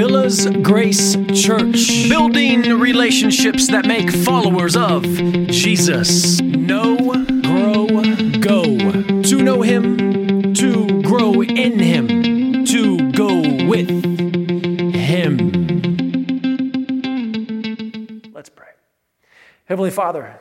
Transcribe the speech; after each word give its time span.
Villas 0.00 0.46
Grace 0.62 1.14
Church. 1.34 2.08
Building 2.08 2.62
relationships 2.80 3.66
that 3.66 3.84
make 3.84 4.10
followers 4.10 4.74
of 4.74 5.02
Jesus. 5.04 6.40
Know, 6.40 6.96
grow, 7.42 7.86
go. 8.40 8.78
To 9.22 9.42
know 9.42 9.60
Him, 9.60 10.54
to 10.54 11.02
grow 11.02 11.42
in 11.42 11.78
Him, 11.78 12.64
to 12.64 13.12
go 13.12 13.42
with 13.66 13.90
Him. 14.94 15.36
Let's 18.32 18.48
pray. 18.48 18.68
Heavenly 19.66 19.90
Father, 19.90 20.40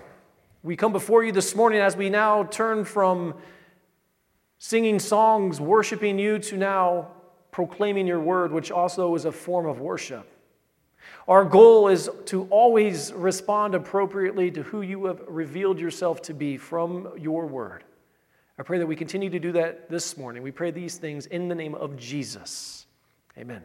we 0.63 0.77
come 0.77 0.93
before 0.93 1.25
you 1.25 1.33
this 1.33 1.53
morning 1.53 1.81
as 1.81 1.97
we 1.97 2.09
now 2.09 2.43
turn 2.43 2.85
from 2.85 3.33
singing 4.57 4.99
songs, 4.99 5.59
worshiping 5.59 6.17
you, 6.17 6.39
to 6.39 6.55
now 6.55 7.09
proclaiming 7.51 8.07
your 8.07 8.19
word, 8.19 8.51
which 8.51 8.71
also 8.71 9.15
is 9.15 9.25
a 9.25 9.31
form 9.31 9.65
of 9.65 9.79
worship. 9.79 10.27
Our 11.27 11.45
goal 11.45 11.87
is 11.87 12.09
to 12.25 12.47
always 12.49 13.13
respond 13.13 13.75
appropriately 13.75 14.51
to 14.51 14.63
who 14.63 14.81
you 14.81 15.05
have 15.05 15.21
revealed 15.27 15.79
yourself 15.79 16.21
to 16.23 16.33
be 16.33 16.57
from 16.57 17.09
your 17.17 17.45
word. 17.45 17.83
I 18.57 18.63
pray 18.63 18.79
that 18.79 18.87
we 18.87 18.95
continue 18.95 19.29
to 19.29 19.39
do 19.39 19.53
that 19.53 19.89
this 19.89 20.17
morning. 20.17 20.43
We 20.43 20.51
pray 20.51 20.71
these 20.71 20.97
things 20.97 21.27
in 21.27 21.47
the 21.47 21.55
name 21.55 21.75
of 21.75 21.97
Jesus. 21.97 22.85
Amen. 23.37 23.63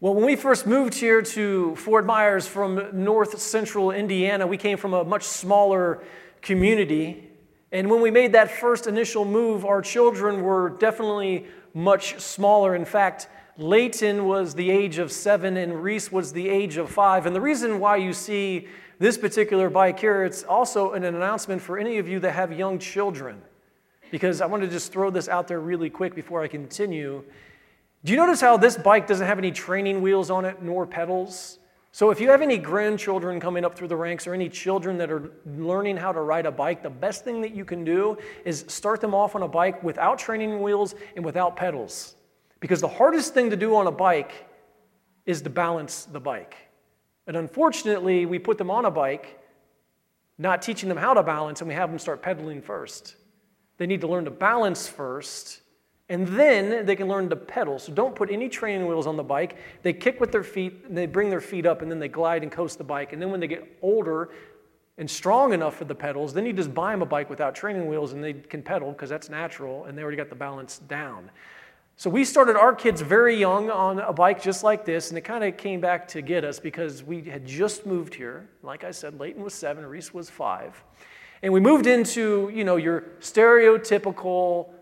Well, 0.00 0.14
when 0.14 0.24
we 0.24 0.34
first 0.34 0.66
moved 0.66 0.94
here 0.94 1.22
to 1.22 1.76
Fort 1.76 2.04
Myers 2.04 2.48
from 2.48 2.88
north 2.92 3.38
central 3.38 3.92
Indiana, 3.92 4.48
we 4.48 4.56
came 4.56 4.76
from 4.76 4.94
a 4.94 5.04
much 5.04 5.22
smaller 5.22 6.02
community. 6.40 7.30
And 7.72 7.90
when 7.90 8.02
we 8.02 8.10
made 8.10 8.32
that 8.32 8.50
first 8.50 8.86
initial 8.86 9.24
move, 9.24 9.64
our 9.64 9.80
children 9.80 10.42
were 10.42 10.70
definitely 10.70 11.46
much 11.72 12.20
smaller. 12.20 12.74
In 12.74 12.84
fact, 12.84 13.28
Layton 13.56 14.26
was 14.26 14.54
the 14.54 14.70
age 14.70 14.98
of 14.98 15.10
seven 15.10 15.56
and 15.56 15.82
Reese 15.82 16.12
was 16.12 16.32
the 16.34 16.48
age 16.50 16.76
of 16.76 16.90
five. 16.90 17.24
And 17.24 17.34
the 17.34 17.40
reason 17.40 17.80
why 17.80 17.96
you 17.96 18.12
see 18.12 18.68
this 18.98 19.16
particular 19.16 19.70
bike 19.70 19.98
here, 19.98 20.24
it's 20.24 20.42
also 20.42 20.92
an 20.92 21.04
announcement 21.04 21.62
for 21.62 21.78
any 21.78 21.96
of 21.96 22.06
you 22.06 22.20
that 22.20 22.32
have 22.32 22.52
young 22.52 22.78
children. 22.78 23.40
Because 24.10 24.42
I 24.42 24.46
want 24.46 24.62
to 24.62 24.68
just 24.68 24.92
throw 24.92 25.10
this 25.10 25.26
out 25.26 25.48
there 25.48 25.60
really 25.60 25.88
quick 25.88 26.14
before 26.14 26.42
I 26.42 26.48
continue. 26.48 27.24
Do 28.04 28.12
you 28.12 28.18
notice 28.18 28.42
how 28.42 28.58
this 28.58 28.76
bike 28.76 29.06
doesn't 29.06 29.26
have 29.26 29.38
any 29.38 29.50
training 29.50 30.02
wheels 30.02 30.30
on 30.30 30.44
it 30.44 30.62
nor 30.62 30.86
pedals? 30.86 31.58
So, 31.94 32.10
if 32.10 32.22
you 32.22 32.30
have 32.30 32.40
any 32.40 32.56
grandchildren 32.56 33.38
coming 33.38 33.66
up 33.66 33.76
through 33.76 33.88
the 33.88 33.96
ranks 33.96 34.26
or 34.26 34.32
any 34.32 34.48
children 34.48 34.96
that 34.96 35.10
are 35.10 35.30
learning 35.44 35.98
how 35.98 36.10
to 36.10 36.22
ride 36.22 36.46
a 36.46 36.50
bike, 36.50 36.82
the 36.82 36.88
best 36.88 37.22
thing 37.22 37.42
that 37.42 37.54
you 37.54 37.66
can 37.66 37.84
do 37.84 38.16
is 38.46 38.64
start 38.68 39.02
them 39.02 39.14
off 39.14 39.36
on 39.36 39.42
a 39.42 39.48
bike 39.48 39.82
without 39.82 40.18
training 40.18 40.62
wheels 40.62 40.94
and 41.16 41.24
without 41.24 41.54
pedals. 41.54 42.16
Because 42.60 42.80
the 42.80 42.88
hardest 42.88 43.34
thing 43.34 43.50
to 43.50 43.56
do 43.56 43.76
on 43.76 43.86
a 43.86 43.92
bike 43.92 44.32
is 45.26 45.42
to 45.42 45.50
balance 45.50 46.06
the 46.06 46.20
bike. 46.20 46.56
And 47.26 47.36
unfortunately, 47.36 48.24
we 48.24 48.38
put 48.38 48.56
them 48.56 48.70
on 48.70 48.86
a 48.86 48.90
bike, 48.90 49.38
not 50.38 50.62
teaching 50.62 50.88
them 50.88 50.98
how 50.98 51.12
to 51.12 51.22
balance, 51.22 51.60
and 51.60 51.68
we 51.68 51.74
have 51.74 51.90
them 51.90 51.98
start 51.98 52.22
pedaling 52.22 52.62
first. 52.62 53.16
They 53.76 53.86
need 53.86 54.00
to 54.00 54.06
learn 54.06 54.24
to 54.24 54.30
balance 54.30 54.88
first 54.88 55.61
and 56.12 56.28
then 56.28 56.84
they 56.84 56.94
can 56.94 57.08
learn 57.08 57.30
to 57.30 57.36
pedal. 57.36 57.78
So 57.78 57.90
don't 57.90 58.14
put 58.14 58.30
any 58.30 58.50
training 58.50 58.86
wheels 58.86 59.06
on 59.06 59.16
the 59.16 59.22
bike. 59.22 59.56
They 59.82 59.94
kick 59.94 60.20
with 60.20 60.30
their 60.30 60.42
feet, 60.42 60.84
and 60.86 60.96
they 60.96 61.06
bring 61.06 61.30
their 61.30 61.40
feet 61.40 61.64
up, 61.64 61.80
and 61.80 61.90
then 61.90 61.98
they 61.98 62.08
glide 62.08 62.42
and 62.42 62.52
coast 62.52 62.76
the 62.76 62.84
bike. 62.84 63.14
And 63.14 63.22
then 63.22 63.30
when 63.30 63.40
they 63.40 63.46
get 63.46 63.78
older 63.80 64.28
and 64.98 65.10
strong 65.10 65.54
enough 65.54 65.76
for 65.76 65.86
the 65.86 65.94
pedals, 65.94 66.34
then 66.34 66.44
you 66.44 66.52
just 66.52 66.74
buy 66.74 66.92
them 66.92 67.00
a 67.00 67.06
bike 67.06 67.30
without 67.30 67.54
training 67.54 67.88
wheels 67.88 68.12
and 68.12 68.22
they 68.22 68.34
can 68.34 68.62
pedal 68.62 68.92
because 68.92 69.08
that's 69.08 69.30
natural 69.30 69.86
and 69.86 69.96
they 69.96 70.02
already 70.02 70.18
got 70.18 70.28
the 70.28 70.34
balance 70.34 70.80
down. 70.80 71.30
So 71.96 72.10
we 72.10 72.26
started 72.26 72.56
our 72.56 72.74
kids 72.74 73.00
very 73.00 73.34
young 73.34 73.70
on 73.70 73.98
a 73.98 74.12
bike 74.12 74.42
just 74.42 74.62
like 74.62 74.84
this, 74.84 75.08
and 75.08 75.16
it 75.16 75.22
kind 75.22 75.44
of 75.44 75.56
came 75.56 75.80
back 75.80 76.06
to 76.08 76.20
get 76.20 76.44
us 76.44 76.58
because 76.58 77.02
we 77.02 77.22
had 77.22 77.46
just 77.46 77.86
moved 77.86 78.14
here. 78.14 78.50
Like 78.62 78.84
I 78.84 78.90
said, 78.90 79.18
Leighton 79.18 79.42
was 79.42 79.54
seven, 79.54 79.86
Reese 79.86 80.12
was 80.12 80.28
five. 80.28 80.82
And 81.42 81.52
we 81.54 81.60
moved 81.60 81.86
into, 81.86 82.50
you 82.52 82.64
know, 82.64 82.76
your 82.76 83.02
stereotypical 83.20 84.74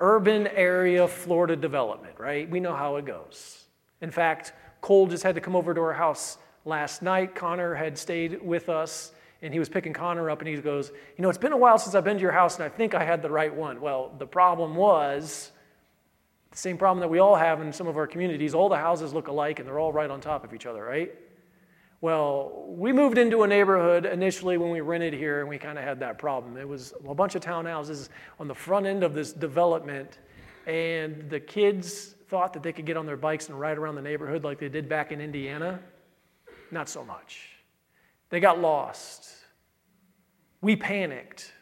urban 0.00 0.46
area 0.48 1.06
Florida 1.06 1.56
development, 1.56 2.18
right? 2.18 2.48
We 2.48 2.60
know 2.60 2.74
how 2.74 2.96
it 2.96 3.04
goes. 3.04 3.64
In 4.00 4.10
fact, 4.10 4.52
Cole 4.80 5.06
just 5.06 5.22
had 5.22 5.34
to 5.34 5.40
come 5.40 5.56
over 5.56 5.72
to 5.72 5.80
our 5.80 5.92
house 5.92 6.38
last 6.64 7.02
night. 7.02 7.34
Connor 7.34 7.74
had 7.74 7.96
stayed 7.96 8.42
with 8.42 8.68
us 8.68 9.12
and 9.42 9.52
he 9.52 9.58
was 9.58 9.68
picking 9.68 9.92
Connor 9.92 10.30
up 10.30 10.40
and 10.40 10.48
he 10.48 10.56
goes, 10.56 10.90
You 11.16 11.22
know, 11.22 11.28
it's 11.28 11.38
been 11.38 11.52
a 11.52 11.56
while 11.56 11.78
since 11.78 11.94
I've 11.94 12.04
been 12.04 12.16
to 12.16 12.22
your 12.22 12.32
house 12.32 12.56
and 12.56 12.64
I 12.64 12.68
think 12.68 12.94
I 12.94 13.04
had 13.04 13.22
the 13.22 13.30
right 13.30 13.54
one. 13.54 13.80
Well, 13.80 14.14
the 14.18 14.26
problem 14.26 14.74
was 14.74 15.52
the 16.50 16.58
same 16.58 16.78
problem 16.78 17.00
that 17.00 17.08
we 17.08 17.18
all 17.18 17.34
have 17.34 17.60
in 17.60 17.72
some 17.72 17.86
of 17.86 17.96
our 17.96 18.06
communities. 18.06 18.54
All 18.54 18.68
the 18.68 18.76
houses 18.76 19.12
look 19.12 19.28
alike 19.28 19.58
and 19.58 19.68
they're 19.68 19.78
all 19.78 19.92
right 19.92 20.10
on 20.10 20.20
top 20.20 20.44
of 20.44 20.54
each 20.54 20.66
other, 20.66 20.82
right? 20.82 21.14
Well, 22.04 22.66
we 22.66 22.92
moved 22.92 23.16
into 23.16 23.44
a 23.44 23.46
neighborhood 23.46 24.04
initially 24.04 24.58
when 24.58 24.68
we 24.68 24.82
rented 24.82 25.14
here, 25.14 25.40
and 25.40 25.48
we 25.48 25.56
kind 25.56 25.78
of 25.78 25.84
had 25.84 26.00
that 26.00 26.18
problem. 26.18 26.58
It 26.58 26.68
was 26.68 26.92
a 27.08 27.14
bunch 27.14 27.34
of 27.34 27.40
townhouses 27.40 28.10
on 28.38 28.46
the 28.46 28.54
front 28.54 28.84
end 28.84 29.02
of 29.02 29.14
this 29.14 29.32
development, 29.32 30.18
and 30.66 31.30
the 31.30 31.40
kids 31.40 32.14
thought 32.28 32.52
that 32.52 32.62
they 32.62 32.74
could 32.74 32.84
get 32.84 32.98
on 32.98 33.06
their 33.06 33.16
bikes 33.16 33.48
and 33.48 33.58
ride 33.58 33.78
around 33.78 33.94
the 33.94 34.02
neighborhood 34.02 34.44
like 34.44 34.58
they 34.58 34.68
did 34.68 34.86
back 34.86 35.12
in 35.12 35.20
Indiana. 35.22 35.80
Not 36.70 36.90
so 36.90 37.02
much. 37.06 37.48
They 38.28 38.38
got 38.38 38.60
lost. 38.60 39.30
We 40.60 40.76
panicked. 40.76 41.54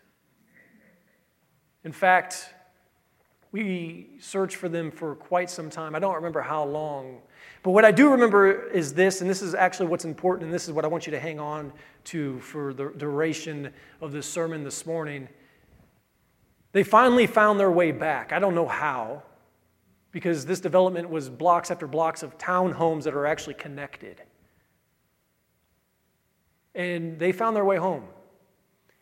In 1.85 1.93
fact, 1.93 2.53
we 3.53 4.17
searched 4.19 4.57
for 4.57 4.69
them 4.69 4.91
for 4.91 5.15
quite 5.15 5.51
some 5.51 5.71
time. 5.71 5.95
I 5.95 6.01
don't 6.01 6.17
remember 6.17 6.41
how 6.41 6.65
long 6.65 7.21
but 7.63 7.71
what 7.71 7.85
I 7.85 7.93
do 7.93 8.11
remember 8.11 8.69
is 8.69 8.93
this, 8.93 9.21
and 9.21 9.31
this 9.31 9.41
is 9.41 9.55
actually 9.55 9.87
what's 9.87 10.05
important, 10.05 10.47
and 10.47 10.55
this 10.55 10.67
is 10.67 10.73
what 10.73 10.85
I 10.85 10.89
want 10.89 11.07
you 11.07 11.13
to 11.13 11.21
hang 11.21 11.39
on 11.39 11.73
to 12.05 12.41
for 12.41 12.75
the 12.75 12.91
duration 12.97 13.73
of 14.01 14.11
this 14.11 14.27
sermon 14.27 14.65
this 14.65 14.85
morning. 14.85 15.29
They 16.73 16.83
finally 16.83 17.27
found 17.27 17.61
their 17.61 17.71
way 17.71 17.93
back. 17.93 18.33
I 18.33 18.39
don't 18.39 18.55
know 18.55 18.67
how, 18.67 19.23
because 20.11 20.45
this 20.45 20.59
development 20.59 21.09
was 21.09 21.29
blocks 21.29 21.71
after 21.71 21.87
blocks 21.87 22.23
of 22.23 22.37
townhomes 22.37 23.05
that 23.05 23.15
are 23.15 23.27
actually 23.27 23.55
connected. 23.55 24.23
And 26.75 27.19
they 27.19 27.31
found 27.31 27.55
their 27.55 27.65
way 27.65 27.77
home. 27.77 28.05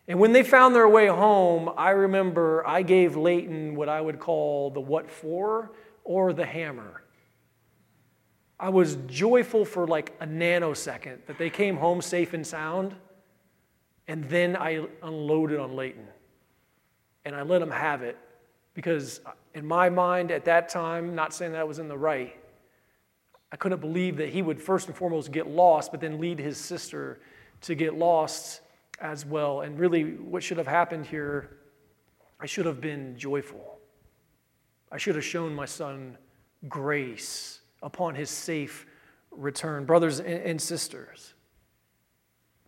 And 0.07 0.19
when 0.19 0.33
they 0.33 0.43
found 0.43 0.75
their 0.75 0.89
way 0.89 1.07
home, 1.07 1.71
I 1.77 1.91
remember 1.91 2.67
I 2.67 2.83
gave 2.83 3.17
Layton 3.17 3.77
what 3.77 3.89
I 3.89 4.01
would 4.01 4.19
call 4.19 4.71
the 4.71 4.81
what 4.81 5.09
for 5.09 5.71
or 6.05 6.33
the 6.33 6.45
hammer. 6.45 7.05
I 8.61 8.69
was 8.69 8.99
joyful 9.07 9.65
for 9.65 9.87
like 9.87 10.15
a 10.21 10.27
nanosecond 10.27 11.25
that 11.27 11.39
they 11.39 11.49
came 11.49 11.79
home 11.79 12.03
safe 12.03 12.35
and 12.35 12.47
sound. 12.47 12.95
And 14.07 14.29
then 14.29 14.55
I 14.55 14.85
unloaded 15.03 15.59
on 15.59 15.75
Layton. 15.75 16.07
And 17.25 17.35
I 17.35 17.43
let 17.43 17.63
him 17.63 17.71
have 17.71 18.03
it 18.03 18.19
because, 18.75 19.21
uh, 19.25 19.31
in 19.55 19.67
my 19.67 19.89
mind 19.89 20.31
at 20.31 20.45
that 20.45 20.69
time, 20.69 21.15
not 21.15 21.33
saying 21.33 21.53
that 21.53 21.61
I 21.61 21.65
was 21.65 21.79
in 21.79 21.89
the 21.89 21.97
right, 21.97 22.37
I 23.51 23.57
couldn't 23.57 23.81
believe 23.81 24.19
that 24.19 24.29
he 24.29 24.43
would 24.43 24.61
first 24.61 24.89
and 24.89 24.97
foremost 24.97 25.33
get 25.33 25.47
lost, 25.49 25.91
but 25.91 26.01
then 26.01 26.21
lead 26.21 26.39
his 26.39 26.59
sister 26.59 27.19
to 27.63 27.75
get 27.75 27.95
lost 27.95 28.61
as 29.01 29.25
well. 29.25 29.63
And 29.63 29.79
really, 29.79 30.15
what 30.15 30.43
should 30.43 30.59
have 30.59 30.67
happened 30.67 31.07
here, 31.07 31.57
I 32.39 32.47
should 32.47 32.67
have 32.67 32.81
been 32.81 33.17
joyful. 33.17 33.79
I 34.93 34.99
should 34.99 35.15
have 35.15 35.25
shown 35.25 35.55
my 35.55 35.67
son 35.67 36.17
grace 36.69 37.60
upon 37.83 38.15
his 38.15 38.31
safe 38.31 38.87
return. 39.31 39.85
Brothers 39.85 40.21
and 40.21 40.61
sisters, 40.61 41.35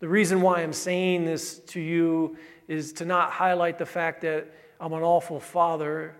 the 0.01 0.09
reason 0.09 0.41
why 0.41 0.63
I'm 0.63 0.73
saying 0.73 1.25
this 1.25 1.59
to 1.61 1.81
you 1.81 2.37
is 2.69 2.93
to 2.95 3.05
not 3.05 3.31
highlight 3.31 3.79
the 3.79 3.87
fact 3.87 4.23
that 4.23 4.53
I'm 4.81 4.93
an 4.93 5.03
awful 5.03 5.39
father. 5.39 6.17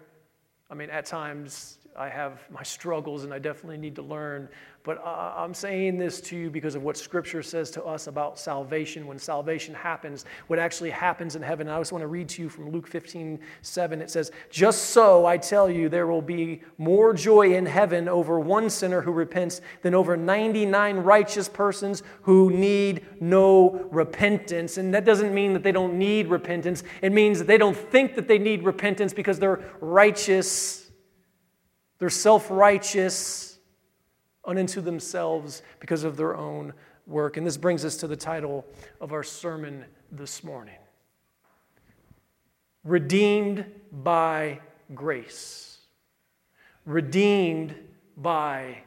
I 0.71 0.75
mean, 0.75 0.91
at 0.91 1.07
times 1.07 1.79
I 1.97 2.09
have 2.09 2.41
my 2.51 2.63
struggles 2.63 3.25
and 3.25 3.35
I 3.35 3.39
definitely 3.39 3.79
need 3.79 3.97
to 3.97 4.03
learn 4.03 4.49
but 4.85 5.01
I'm 5.07 5.55
saying 5.55 5.99
this 5.99 6.21
to 6.23 6.37
you 6.37 6.51
because 6.51 6.75
of 6.75 6.83
what 6.83 6.97
Scripture 6.97 7.41
says 7.41 7.71
to 7.73 7.85
us 7.85 8.09
about 8.09 8.37
salvation. 8.37 9.07
When 9.07 9.17
salvation 9.17 9.75
happens, 9.75 10.25
what 10.49 10.59
actually 10.59 10.91
happens 10.91 11.37
in 11.37 11.43
heaven. 11.43 11.69
I 11.69 11.79
just 11.79 11.93
want 11.93 12.03
to 12.03 12.09
read 12.09 12.29
to 12.31 12.43
you 12.43 12.49
from 12.49 12.71
Luke 12.71 12.89
15 12.89 13.39
7. 13.61 14.03
It 14.03 14.11
says, 14.11 14.33
Just 14.51 14.87
so 14.87 15.25
I 15.25 15.37
tell 15.37 15.71
you, 15.71 15.89
there 15.89 16.09
will 16.09 16.23
be 16.23 16.63
more 16.79 17.15
joy 17.15 17.55
in 17.55 17.65
heaven 17.65 18.09
over 18.09 18.41
one 18.41 18.69
sinner 18.69 19.03
who 19.03 19.13
repents 19.13 19.61
than 19.83 19.95
over 19.95 20.17
99 20.17 20.97
righteous 20.97 21.49
persons 21.49 22.03
who 22.23 22.51
need 22.51 23.07
no 23.21 23.87
repentance. 23.93 24.79
And 24.79 24.93
that 24.95 25.05
doesn't 25.05 25.33
mean 25.33 25.53
that 25.53 25.63
they 25.63 25.73
don't 25.73 25.97
need 25.97 26.27
repentance, 26.27 26.83
it 27.03 27.13
means 27.13 27.39
that 27.39 27.47
they 27.47 27.59
don't 27.59 27.77
think 27.77 28.17
that 28.17 28.27
they 28.27 28.39
need 28.39 28.65
repentance 28.65 29.13
because 29.13 29.39
they're 29.39 29.61
righteous, 29.81 30.91
they're 32.01 32.11
self 32.11 32.51
righteous 32.51 33.52
unto 34.45 34.81
themselves 34.81 35.63
because 35.81 36.05
of 36.05 36.17
their 36.17 36.37
own 36.37 36.73
work. 37.07 37.37
And 37.37 37.47
this 37.47 37.57
brings 37.57 37.85
us 37.85 37.97
to 37.99 38.07
the 38.07 38.17
title 38.17 38.65
of 39.01 39.13
our 39.13 39.23
sermon 39.23 39.85
this 40.11 40.45
morning 40.45 40.79
Redeemed 42.85 43.65
by 43.93 44.61
Grace. 44.95 45.79
Redeemed 46.85 47.75
by 48.17 48.79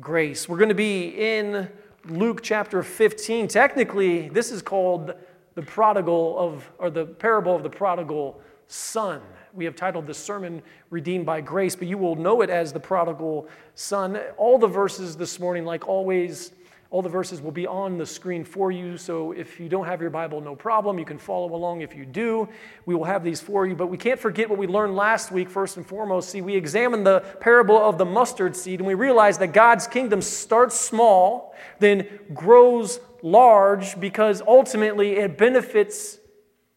grace. 0.00 0.48
We're 0.48 0.58
going 0.58 0.68
to 0.68 0.74
be 0.74 1.08
in 1.08 1.68
Luke 2.08 2.40
chapter 2.42 2.82
15. 2.82 3.48
Technically, 3.48 4.28
this 4.28 4.52
is 4.52 4.62
called 4.62 5.14
the 5.54 5.62
prodigal 5.62 6.38
of, 6.38 6.70
or 6.78 6.90
the 6.90 7.04
parable 7.04 7.56
of 7.56 7.62
the 7.62 7.70
prodigal 7.70 8.40
son. 8.68 9.20
We 9.54 9.64
have 9.64 9.76
titled 9.76 10.06
the 10.06 10.14
sermon 10.14 10.62
Redeemed 10.90 11.26
by 11.26 11.40
Grace, 11.40 11.74
but 11.74 11.88
you 11.88 11.98
will 11.98 12.16
know 12.16 12.42
it 12.42 12.50
as 12.50 12.72
the 12.72 12.80
prodigal 12.80 13.48
son. 13.74 14.18
All 14.36 14.58
the 14.58 14.66
verses 14.66 15.16
this 15.16 15.40
morning, 15.40 15.64
like 15.64 15.88
always, 15.88 16.52
all 16.90 17.02
the 17.02 17.08
verses 17.08 17.42
will 17.42 17.52
be 17.52 17.66
on 17.66 17.98
the 17.98 18.06
screen 18.06 18.44
for 18.44 18.70
you. 18.70 18.96
So 18.96 19.32
if 19.32 19.60
you 19.60 19.68
don't 19.68 19.86
have 19.86 20.00
your 20.00 20.10
Bible, 20.10 20.40
no 20.40 20.56
problem. 20.56 20.98
You 20.98 21.04
can 21.04 21.18
follow 21.18 21.54
along 21.54 21.82
if 21.82 21.94
you 21.94 22.06
do. 22.06 22.48
We 22.86 22.94
will 22.94 23.04
have 23.04 23.22
these 23.22 23.40
for 23.40 23.66
you. 23.66 23.74
But 23.74 23.88
we 23.88 23.98
can't 23.98 24.18
forget 24.18 24.48
what 24.48 24.58
we 24.58 24.66
learned 24.66 24.96
last 24.96 25.30
week, 25.30 25.50
first 25.50 25.76
and 25.76 25.86
foremost. 25.86 26.30
See, 26.30 26.40
we 26.40 26.56
examined 26.56 27.06
the 27.06 27.20
parable 27.40 27.76
of 27.76 27.98
the 27.98 28.06
mustard 28.06 28.56
seed, 28.56 28.80
and 28.80 28.86
we 28.86 28.94
realized 28.94 29.40
that 29.40 29.52
God's 29.52 29.86
kingdom 29.86 30.22
starts 30.22 30.78
small, 30.78 31.54
then 31.78 32.06
grows 32.32 33.00
large 33.22 33.98
because 34.00 34.40
ultimately 34.46 35.16
it 35.16 35.36
benefits 35.36 36.18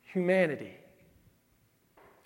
humanity. 0.04 0.81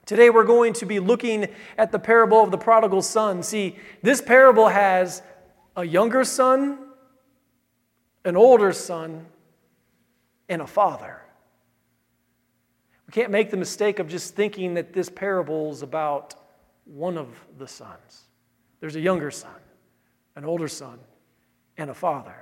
Today 0.06 0.30
we're 0.30 0.44
going 0.44 0.74
to 0.74 0.86
be 0.86 1.00
looking 1.00 1.48
at 1.78 1.92
the 1.92 2.00
parable 2.00 2.44
of 2.44 2.52
the 2.52 2.58
prodigal 2.58 3.02
son. 3.02 3.44
See, 3.44 3.78
this 4.02 4.22
parable 4.22 4.68
has 4.68 5.22
a 5.76 5.84
younger 5.84 6.24
son 6.24 6.80
an 8.26 8.36
older 8.36 8.74
son, 8.74 9.28
and 10.50 10.62
a 10.62 10.68
father. 10.68 11.22
We 13.08 13.12
can't 13.12 13.32
make 13.32 13.52
the 13.52 13.58
mistake 13.58 14.00
of 14.00 14.08
just 14.08 14.36
thinking 14.36 14.74
that 14.74 14.94
this 14.94 15.10
parable 15.10 15.72
is 15.72 15.84
about 15.84 16.34
one 16.86 17.18
of 17.18 17.30
the 17.58 17.68
sons. 17.68 18.24
There's 18.80 18.96
a 18.96 19.00
younger 19.00 19.32
son, 19.32 19.56
an 20.36 20.44
older 20.44 20.68
son, 20.68 21.00
and 21.78 21.90
a 21.92 21.94
father. 21.94 22.36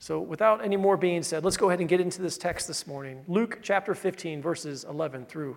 So, 0.00 0.20
without 0.20 0.64
any 0.64 0.76
more 0.76 0.96
being 0.96 1.22
said, 1.22 1.44
let's 1.44 1.56
go 1.56 1.68
ahead 1.68 1.80
and 1.80 1.88
get 1.88 2.00
into 2.00 2.20
this 2.20 2.38
text 2.38 2.68
this 2.68 2.86
morning. 2.86 3.24
Luke 3.26 3.60
chapter 3.62 3.94
15, 3.94 4.42
verses 4.42 4.84
11 4.84 5.26
through 5.26 5.56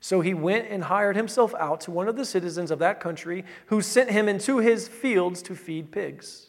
So 0.00 0.22
he 0.22 0.32
went 0.32 0.68
and 0.68 0.84
hired 0.84 1.14
himself 1.14 1.54
out 1.56 1.82
to 1.82 1.90
one 1.90 2.08
of 2.08 2.16
the 2.16 2.24
citizens 2.24 2.70
of 2.70 2.78
that 2.78 3.00
country, 3.00 3.44
who 3.66 3.82
sent 3.82 4.10
him 4.10 4.28
into 4.28 4.58
his 4.58 4.88
fields 4.88 5.42
to 5.42 5.54
feed 5.54 5.92
pigs. 5.92 6.48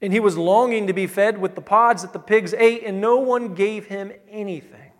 And 0.00 0.12
he 0.12 0.20
was 0.20 0.38
longing 0.38 0.86
to 0.86 0.92
be 0.92 1.08
fed 1.08 1.38
with 1.38 1.56
the 1.56 1.60
pods 1.60 2.02
that 2.02 2.12
the 2.12 2.20
pigs 2.20 2.54
ate, 2.54 2.84
and 2.84 3.00
no 3.00 3.16
one 3.18 3.54
gave 3.54 3.86
him 3.86 4.12
anything. 4.28 4.92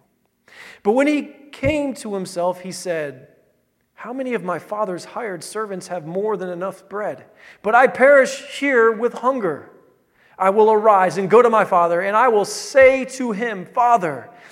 But 0.82 0.92
when 0.92 1.06
he 1.06 1.34
came 1.52 1.94
to 1.94 2.14
himself, 2.14 2.60
he 2.60 2.72
said, 2.72 3.28
How 3.94 4.12
many 4.12 4.34
of 4.34 4.42
my 4.42 4.58
father's 4.58 5.04
hired 5.04 5.44
servants 5.44 5.86
have 5.86 6.04
more 6.04 6.36
than 6.36 6.50
enough 6.50 6.88
bread? 6.88 7.26
But 7.62 7.76
I 7.76 7.86
perish 7.86 8.58
here 8.58 8.90
with 8.90 9.14
hunger. 9.14 9.70
I 10.36 10.50
will 10.50 10.72
arise 10.72 11.18
and 11.18 11.30
go 11.30 11.42
to 11.42 11.50
my 11.50 11.64
father, 11.64 12.00
and 12.00 12.16
I 12.16 12.26
will 12.26 12.44
say 12.44 13.04
to 13.04 13.30
him, 13.30 13.66
Father, 13.66 14.30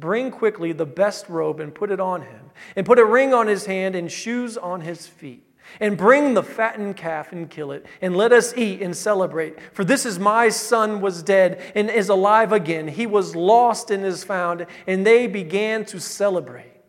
Bring 0.00 0.30
quickly 0.30 0.72
the 0.72 0.86
best 0.86 1.28
robe 1.28 1.60
and 1.60 1.74
put 1.74 1.90
it 1.90 2.00
on 2.00 2.22
him, 2.22 2.50
and 2.74 2.84
put 2.84 2.98
a 2.98 3.04
ring 3.04 3.32
on 3.32 3.46
his 3.46 3.66
hand 3.66 3.94
and 3.94 4.10
shoes 4.10 4.56
on 4.56 4.80
his 4.80 5.06
feet 5.06 5.46
and 5.78 5.96
bring 5.96 6.34
the 6.34 6.42
fattened 6.42 6.96
calf 6.96 7.32
and 7.32 7.48
kill 7.48 7.70
it, 7.70 7.86
and 8.00 8.16
let 8.16 8.32
us 8.32 8.56
eat 8.56 8.82
and 8.82 8.96
celebrate. 8.96 9.60
For 9.72 9.84
this 9.84 10.04
is 10.04 10.18
my 10.18 10.48
son 10.48 11.00
was 11.00 11.22
dead 11.22 11.60
and 11.74 11.88
is 11.90 12.08
alive 12.08 12.52
again. 12.52 12.88
He 12.88 13.06
was 13.06 13.36
lost 13.36 13.90
and 13.90 14.04
is 14.04 14.24
found, 14.24 14.66
and 14.86 15.06
they 15.06 15.26
began 15.26 15.84
to 15.86 16.00
celebrate. 16.00 16.80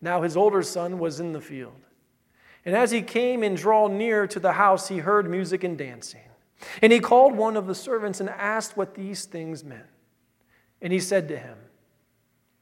Now 0.00 0.22
his 0.22 0.36
older 0.36 0.62
son 0.62 0.98
was 0.98 1.20
in 1.20 1.32
the 1.32 1.40
field. 1.40 1.80
And 2.64 2.74
as 2.74 2.90
he 2.90 3.02
came 3.02 3.42
and 3.42 3.56
drew 3.56 3.88
near 3.88 4.26
to 4.26 4.40
the 4.40 4.52
house, 4.52 4.88
he 4.88 4.98
heard 4.98 5.28
music 5.28 5.64
and 5.64 5.76
dancing. 5.76 6.22
And 6.80 6.92
he 6.92 6.98
called 6.98 7.36
one 7.36 7.56
of 7.56 7.66
the 7.66 7.74
servants 7.74 8.20
and 8.20 8.30
asked 8.30 8.76
what 8.76 8.94
these 8.94 9.26
things 9.26 9.62
meant. 9.62 9.86
And 10.80 10.92
he 10.92 11.00
said 11.00 11.28
to 11.28 11.38
him, 11.38 11.56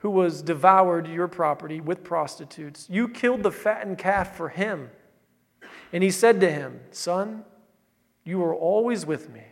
who 0.00 0.10
was 0.10 0.42
devoured 0.42 1.06
your 1.06 1.28
property 1.28 1.80
with 1.80 2.02
prostitutes. 2.02 2.88
You 2.90 3.08
killed 3.08 3.42
the 3.42 3.52
fattened 3.52 3.98
calf 3.98 4.36
for 4.36 4.48
him. 4.48 4.90
And 5.92 6.02
he 6.02 6.10
said 6.10 6.40
to 6.40 6.50
him, 6.50 6.80
Son, 6.90 7.44
you 8.24 8.42
are 8.42 8.54
always 8.54 9.06
with 9.06 9.30
me, 9.30 9.44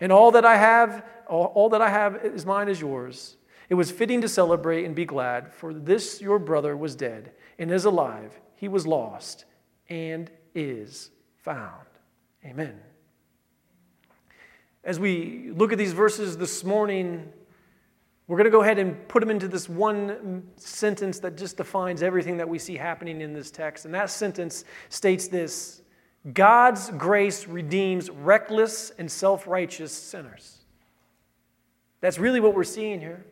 and 0.00 0.12
all 0.12 0.30
that 0.32 0.44
I 0.44 0.56
have, 0.56 1.04
all 1.28 1.68
that 1.70 1.82
I 1.82 1.88
have 1.88 2.24
is 2.24 2.46
mine 2.46 2.68
is 2.68 2.80
yours. 2.80 3.36
It 3.68 3.74
was 3.74 3.90
fitting 3.90 4.20
to 4.20 4.28
celebrate 4.28 4.84
and 4.84 4.94
be 4.94 5.04
glad, 5.04 5.52
for 5.52 5.74
this 5.74 6.20
your 6.20 6.38
brother 6.38 6.76
was 6.76 6.94
dead 6.94 7.32
and 7.58 7.70
is 7.70 7.84
alive. 7.84 8.38
He 8.54 8.68
was 8.68 8.86
lost 8.86 9.44
and 9.88 10.30
is 10.54 11.10
found. 11.36 11.86
Amen. 12.44 12.78
As 14.84 15.00
we 15.00 15.50
look 15.52 15.72
at 15.72 15.78
these 15.78 15.92
verses 15.92 16.38
this 16.38 16.62
morning, 16.62 17.32
we're 18.28 18.36
going 18.36 18.46
to 18.46 18.50
go 18.50 18.62
ahead 18.62 18.78
and 18.78 19.06
put 19.08 19.20
them 19.20 19.30
into 19.30 19.46
this 19.46 19.68
one 19.68 20.42
sentence 20.56 21.20
that 21.20 21.36
just 21.36 21.56
defines 21.56 22.02
everything 22.02 22.36
that 22.38 22.48
we 22.48 22.58
see 22.58 22.76
happening 22.76 23.20
in 23.20 23.32
this 23.32 23.50
text. 23.50 23.84
And 23.84 23.94
that 23.94 24.10
sentence 24.10 24.64
states 24.88 25.28
this 25.28 25.82
God's 26.34 26.90
grace 26.90 27.46
redeems 27.46 28.10
reckless 28.10 28.90
and 28.98 29.10
self 29.10 29.46
righteous 29.46 29.92
sinners. 29.92 30.58
That's 32.00 32.18
really 32.18 32.40
what 32.40 32.54
we're 32.54 32.64
seeing 32.64 33.00
here. 33.00 33.24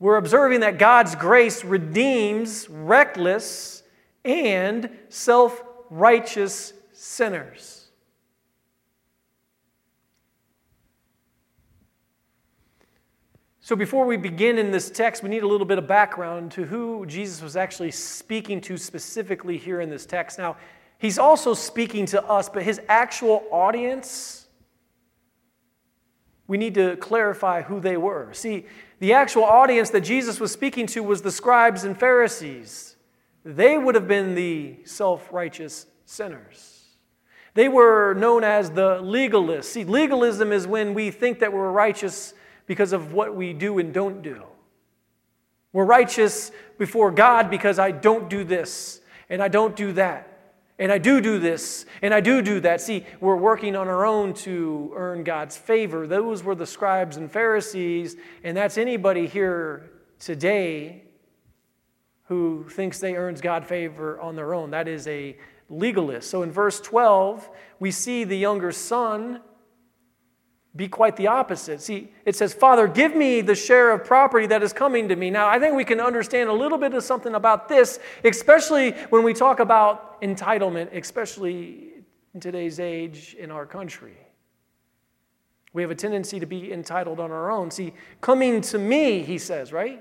We're 0.00 0.16
observing 0.16 0.60
that 0.60 0.78
God's 0.78 1.14
grace 1.14 1.64
redeems 1.64 2.68
reckless 2.70 3.82
and 4.24 4.88
self 5.10 5.62
righteous 5.90 6.72
sinners. 6.92 7.77
So, 13.68 13.76
before 13.76 14.06
we 14.06 14.16
begin 14.16 14.56
in 14.56 14.70
this 14.70 14.88
text, 14.88 15.22
we 15.22 15.28
need 15.28 15.42
a 15.42 15.46
little 15.46 15.66
bit 15.66 15.76
of 15.76 15.86
background 15.86 16.52
to 16.52 16.64
who 16.64 17.04
Jesus 17.04 17.42
was 17.42 17.54
actually 17.54 17.90
speaking 17.90 18.62
to 18.62 18.78
specifically 18.78 19.58
here 19.58 19.82
in 19.82 19.90
this 19.90 20.06
text. 20.06 20.38
Now, 20.38 20.56
he's 20.96 21.18
also 21.18 21.52
speaking 21.52 22.06
to 22.06 22.24
us, 22.24 22.48
but 22.48 22.62
his 22.62 22.80
actual 22.88 23.44
audience, 23.50 24.46
we 26.46 26.56
need 26.56 26.72
to 26.76 26.96
clarify 26.96 27.60
who 27.60 27.78
they 27.78 27.98
were. 27.98 28.32
See, 28.32 28.64
the 29.00 29.12
actual 29.12 29.44
audience 29.44 29.90
that 29.90 30.00
Jesus 30.00 30.40
was 30.40 30.50
speaking 30.50 30.86
to 30.86 31.02
was 31.02 31.20
the 31.20 31.30
scribes 31.30 31.84
and 31.84 31.94
Pharisees. 31.94 32.96
They 33.44 33.76
would 33.76 33.96
have 33.96 34.08
been 34.08 34.34
the 34.34 34.78
self 34.84 35.30
righteous 35.30 35.84
sinners. 36.06 36.86
They 37.52 37.68
were 37.68 38.14
known 38.14 38.44
as 38.44 38.70
the 38.70 39.02
legalists. 39.02 39.64
See, 39.64 39.84
legalism 39.84 40.52
is 40.52 40.66
when 40.66 40.94
we 40.94 41.10
think 41.10 41.40
that 41.40 41.52
we're 41.52 41.70
righteous 41.70 42.32
because 42.68 42.92
of 42.92 43.12
what 43.12 43.34
we 43.34 43.52
do 43.52 43.80
and 43.80 43.92
don't 43.92 44.22
do. 44.22 44.44
We're 45.72 45.84
righteous 45.84 46.52
before 46.78 47.10
God 47.10 47.50
because 47.50 47.80
I 47.80 47.90
don't 47.90 48.30
do 48.30 48.44
this 48.44 49.00
and 49.28 49.42
I 49.42 49.48
don't 49.48 49.74
do 49.74 49.92
that. 49.94 50.26
And 50.80 50.92
I 50.92 50.98
do 50.98 51.20
do 51.20 51.40
this, 51.40 51.86
and 52.02 52.14
I 52.14 52.20
do 52.20 52.40
do 52.40 52.60
that. 52.60 52.80
See, 52.80 53.04
we're 53.20 53.34
working 53.34 53.74
on 53.74 53.88
our 53.88 54.06
own 54.06 54.32
to 54.34 54.92
earn 54.94 55.24
God's 55.24 55.56
favor. 55.56 56.06
Those 56.06 56.44
were 56.44 56.54
the 56.54 56.66
scribes 56.66 57.16
and 57.16 57.28
Pharisees, 57.28 58.14
and 58.44 58.56
that's 58.56 58.78
anybody 58.78 59.26
here 59.26 59.90
today 60.20 61.02
who 62.26 62.64
thinks 62.70 63.00
they 63.00 63.16
earns 63.16 63.40
God 63.40 63.66
favor 63.66 64.20
on 64.20 64.36
their 64.36 64.54
own. 64.54 64.70
That 64.70 64.86
is 64.86 65.08
a 65.08 65.36
legalist. 65.68 66.30
So 66.30 66.42
in 66.42 66.52
verse 66.52 66.80
12, 66.80 67.50
we 67.80 67.90
see 67.90 68.22
the 68.22 68.38
younger 68.38 68.70
son 68.70 69.40
be 70.78 70.86
quite 70.86 71.16
the 71.16 71.26
opposite. 71.26 71.82
See, 71.82 72.12
it 72.24 72.36
says, 72.36 72.54
Father, 72.54 72.86
give 72.86 73.16
me 73.16 73.40
the 73.40 73.56
share 73.56 73.90
of 73.90 74.04
property 74.04 74.46
that 74.46 74.62
is 74.62 74.72
coming 74.72 75.08
to 75.08 75.16
me. 75.16 75.28
Now, 75.28 75.48
I 75.48 75.58
think 75.58 75.74
we 75.74 75.84
can 75.84 76.00
understand 76.00 76.48
a 76.48 76.52
little 76.52 76.78
bit 76.78 76.94
of 76.94 77.02
something 77.02 77.34
about 77.34 77.68
this, 77.68 77.98
especially 78.22 78.92
when 79.10 79.24
we 79.24 79.34
talk 79.34 79.58
about 79.58 80.22
entitlement, 80.22 80.96
especially 80.96 81.88
in 82.32 82.38
today's 82.40 82.78
age 82.78 83.34
in 83.36 83.50
our 83.50 83.66
country. 83.66 84.16
We 85.72 85.82
have 85.82 85.90
a 85.90 85.96
tendency 85.96 86.38
to 86.38 86.46
be 86.46 86.72
entitled 86.72 87.18
on 87.18 87.32
our 87.32 87.50
own. 87.50 87.72
See, 87.72 87.92
coming 88.20 88.60
to 88.60 88.78
me, 88.78 89.24
he 89.24 89.36
says, 89.36 89.72
right? 89.72 90.00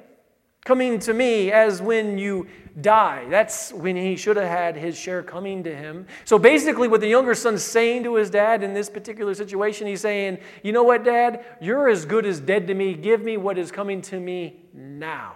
Coming 0.67 0.99
to 0.99 1.13
me 1.13 1.49
as 1.49 1.81
when 1.81 2.17
you 2.17 2.45
die. 2.81 3.25
That's 3.29 3.71
when 3.71 3.95
he 3.95 4.17
should 4.17 4.35
have 4.35 4.49
had 4.49 4.75
his 4.75 4.99
share 4.99 5.23
coming 5.23 5.63
to 5.63 5.73
him. 5.73 6.05
So 6.25 6.37
basically, 6.37 6.89
what 6.89 6.99
the 6.99 7.07
younger 7.07 7.35
son's 7.35 7.63
saying 7.63 8.03
to 8.03 8.15
his 8.15 8.29
dad 8.29 8.63
in 8.63 8.73
this 8.73 8.89
particular 8.89 9.33
situation, 9.33 9.87
he's 9.87 10.01
saying, 10.01 10.39
You 10.63 10.73
know 10.73 10.83
what, 10.83 11.05
dad? 11.05 11.45
You're 11.61 11.87
as 11.87 12.03
good 12.03 12.25
as 12.25 12.41
dead 12.41 12.67
to 12.67 12.73
me. 12.73 12.95
Give 12.95 13.23
me 13.23 13.37
what 13.37 13.57
is 13.57 13.71
coming 13.71 14.01
to 14.03 14.19
me 14.19 14.57
now. 14.73 15.35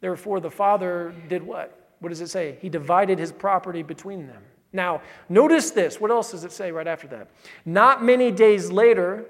Therefore, 0.00 0.40
the 0.40 0.50
father 0.50 1.14
did 1.28 1.44
what? 1.44 1.94
What 2.00 2.08
does 2.08 2.20
it 2.20 2.30
say? 2.30 2.58
He 2.60 2.68
divided 2.68 3.20
his 3.20 3.30
property 3.30 3.84
between 3.84 4.26
them. 4.26 4.42
Now, 4.72 5.02
notice 5.28 5.70
this. 5.70 6.00
What 6.00 6.10
else 6.10 6.32
does 6.32 6.42
it 6.42 6.50
say 6.50 6.72
right 6.72 6.88
after 6.88 7.06
that? 7.08 7.28
Not 7.64 8.02
many 8.02 8.32
days 8.32 8.72
later, 8.72 9.26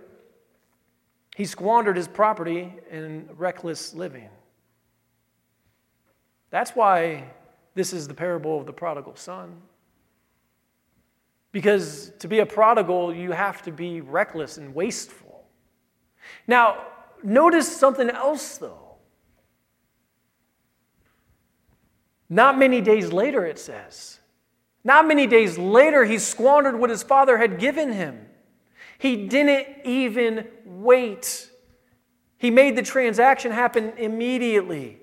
he 1.36 1.44
squandered 1.44 1.96
his 1.96 2.08
property 2.08 2.72
in 2.90 3.28
reckless 3.36 3.94
living. 3.94 4.28
That's 6.50 6.72
why 6.72 7.30
this 7.74 7.92
is 7.92 8.06
the 8.06 8.14
parable 8.14 8.58
of 8.58 8.66
the 8.66 8.72
prodigal 8.72 9.16
son. 9.16 9.62
Because 11.50 12.12
to 12.18 12.28
be 12.28 12.40
a 12.40 12.46
prodigal, 12.46 13.14
you 13.14 13.32
have 13.32 13.62
to 13.62 13.72
be 13.72 14.00
reckless 14.00 14.58
and 14.58 14.74
wasteful. 14.74 15.44
Now, 16.46 16.84
notice 17.22 17.74
something 17.74 18.10
else, 18.10 18.58
though. 18.58 18.96
Not 22.28 22.58
many 22.58 22.80
days 22.80 23.12
later, 23.12 23.44
it 23.44 23.58
says. 23.58 24.18
Not 24.84 25.06
many 25.06 25.26
days 25.26 25.58
later, 25.58 26.04
he 26.04 26.18
squandered 26.18 26.78
what 26.78 26.90
his 26.90 27.02
father 27.02 27.38
had 27.38 27.58
given 27.58 27.92
him. 27.92 28.26
He 29.02 29.26
didn't 29.26 29.66
even 29.84 30.46
wait. 30.64 31.50
He 32.38 32.52
made 32.52 32.76
the 32.76 32.82
transaction 32.82 33.50
happen 33.50 33.94
immediately. 33.96 35.00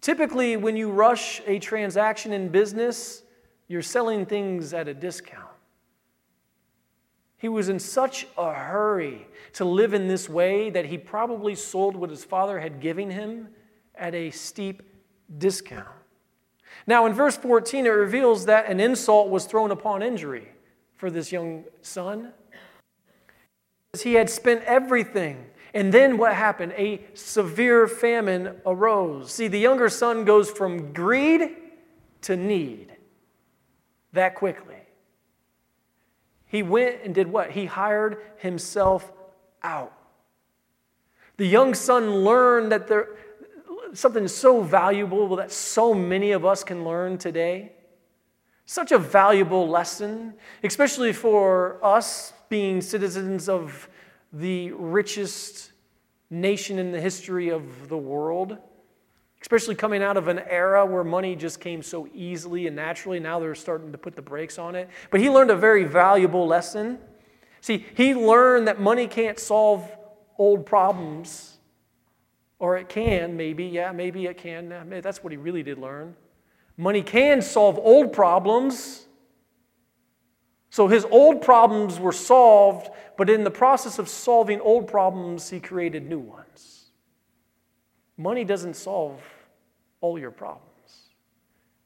Typically, 0.00 0.56
when 0.56 0.74
you 0.74 0.90
rush 0.90 1.42
a 1.46 1.58
transaction 1.58 2.32
in 2.32 2.48
business, 2.48 3.24
you're 3.68 3.82
selling 3.82 4.24
things 4.24 4.72
at 4.72 4.88
a 4.88 4.94
discount. 4.94 5.50
He 7.36 7.50
was 7.50 7.68
in 7.68 7.78
such 7.78 8.26
a 8.38 8.54
hurry 8.54 9.28
to 9.52 9.66
live 9.66 9.92
in 9.92 10.08
this 10.08 10.26
way 10.26 10.70
that 10.70 10.86
he 10.86 10.96
probably 10.96 11.54
sold 11.54 11.94
what 11.94 12.08
his 12.08 12.24
father 12.24 12.58
had 12.58 12.80
given 12.80 13.10
him 13.10 13.48
at 13.94 14.14
a 14.14 14.30
steep 14.30 14.82
discount. 15.36 15.88
Now, 16.86 17.04
in 17.04 17.12
verse 17.12 17.36
14, 17.36 17.84
it 17.84 17.90
reveals 17.90 18.46
that 18.46 18.64
an 18.64 18.80
insult 18.80 19.28
was 19.28 19.44
thrown 19.44 19.70
upon 19.70 20.02
injury 20.02 20.48
for 21.00 21.10
this 21.10 21.32
young 21.32 21.64
son. 21.80 22.30
He 23.98 24.14
had 24.14 24.28
spent 24.28 24.62
everything. 24.64 25.46
And 25.72 25.94
then 25.94 26.18
what 26.18 26.34
happened? 26.34 26.74
A 26.76 27.00
severe 27.14 27.88
famine 27.88 28.60
arose. 28.66 29.32
See, 29.32 29.48
the 29.48 29.58
younger 29.58 29.88
son 29.88 30.26
goes 30.26 30.50
from 30.50 30.92
greed 30.92 31.56
to 32.22 32.36
need 32.36 32.92
that 34.12 34.34
quickly. 34.34 34.76
He 36.46 36.62
went 36.62 36.96
and 37.02 37.14
did 37.14 37.28
what? 37.28 37.52
He 37.52 37.64
hired 37.64 38.18
himself 38.36 39.10
out. 39.62 39.94
The 41.38 41.46
young 41.46 41.72
son 41.74 42.16
learned 42.16 42.72
that 42.72 42.88
there 42.88 43.16
something 43.94 44.28
so 44.28 44.60
valuable 44.60 45.34
that 45.36 45.50
so 45.50 45.94
many 45.94 46.32
of 46.32 46.44
us 46.44 46.62
can 46.62 46.84
learn 46.84 47.16
today 47.16 47.72
such 48.70 48.92
a 48.92 48.98
valuable 48.98 49.68
lesson, 49.68 50.32
especially 50.62 51.12
for 51.12 51.84
us 51.84 52.32
being 52.48 52.80
citizens 52.80 53.48
of 53.48 53.88
the 54.32 54.70
richest 54.70 55.72
nation 56.30 56.78
in 56.78 56.92
the 56.92 57.00
history 57.00 57.48
of 57.48 57.88
the 57.88 57.98
world, 57.98 58.56
especially 59.42 59.74
coming 59.74 60.04
out 60.04 60.16
of 60.16 60.28
an 60.28 60.38
era 60.38 60.86
where 60.86 61.02
money 61.02 61.34
just 61.34 61.58
came 61.58 61.82
so 61.82 62.06
easily 62.14 62.68
and 62.68 62.76
naturally. 62.76 63.18
Now 63.18 63.40
they're 63.40 63.56
starting 63.56 63.90
to 63.90 63.98
put 63.98 64.14
the 64.14 64.22
brakes 64.22 64.56
on 64.56 64.76
it. 64.76 64.88
But 65.10 65.18
he 65.18 65.28
learned 65.28 65.50
a 65.50 65.56
very 65.56 65.82
valuable 65.82 66.46
lesson. 66.46 67.00
See, 67.60 67.84
he 67.96 68.14
learned 68.14 68.68
that 68.68 68.80
money 68.80 69.08
can't 69.08 69.40
solve 69.40 69.90
old 70.38 70.64
problems. 70.64 71.58
Or 72.60 72.76
it 72.76 72.88
can, 72.88 73.36
maybe. 73.36 73.64
Yeah, 73.64 73.90
maybe 73.90 74.26
it 74.26 74.36
can. 74.36 74.68
That's 75.02 75.24
what 75.24 75.32
he 75.32 75.38
really 75.38 75.64
did 75.64 75.78
learn. 75.78 76.14
Money 76.76 77.02
can 77.02 77.42
solve 77.42 77.78
old 77.78 78.12
problems. 78.12 79.06
So 80.70 80.86
his 80.86 81.04
old 81.10 81.42
problems 81.42 81.98
were 81.98 82.12
solved, 82.12 82.90
but 83.16 83.28
in 83.28 83.44
the 83.44 83.50
process 83.50 83.98
of 83.98 84.08
solving 84.08 84.60
old 84.60 84.86
problems, 84.86 85.50
he 85.50 85.60
created 85.60 86.08
new 86.08 86.20
ones. 86.20 86.90
Money 88.16 88.44
doesn't 88.44 88.74
solve 88.74 89.20
all 90.00 90.18
your 90.18 90.30
problems. 90.30 90.68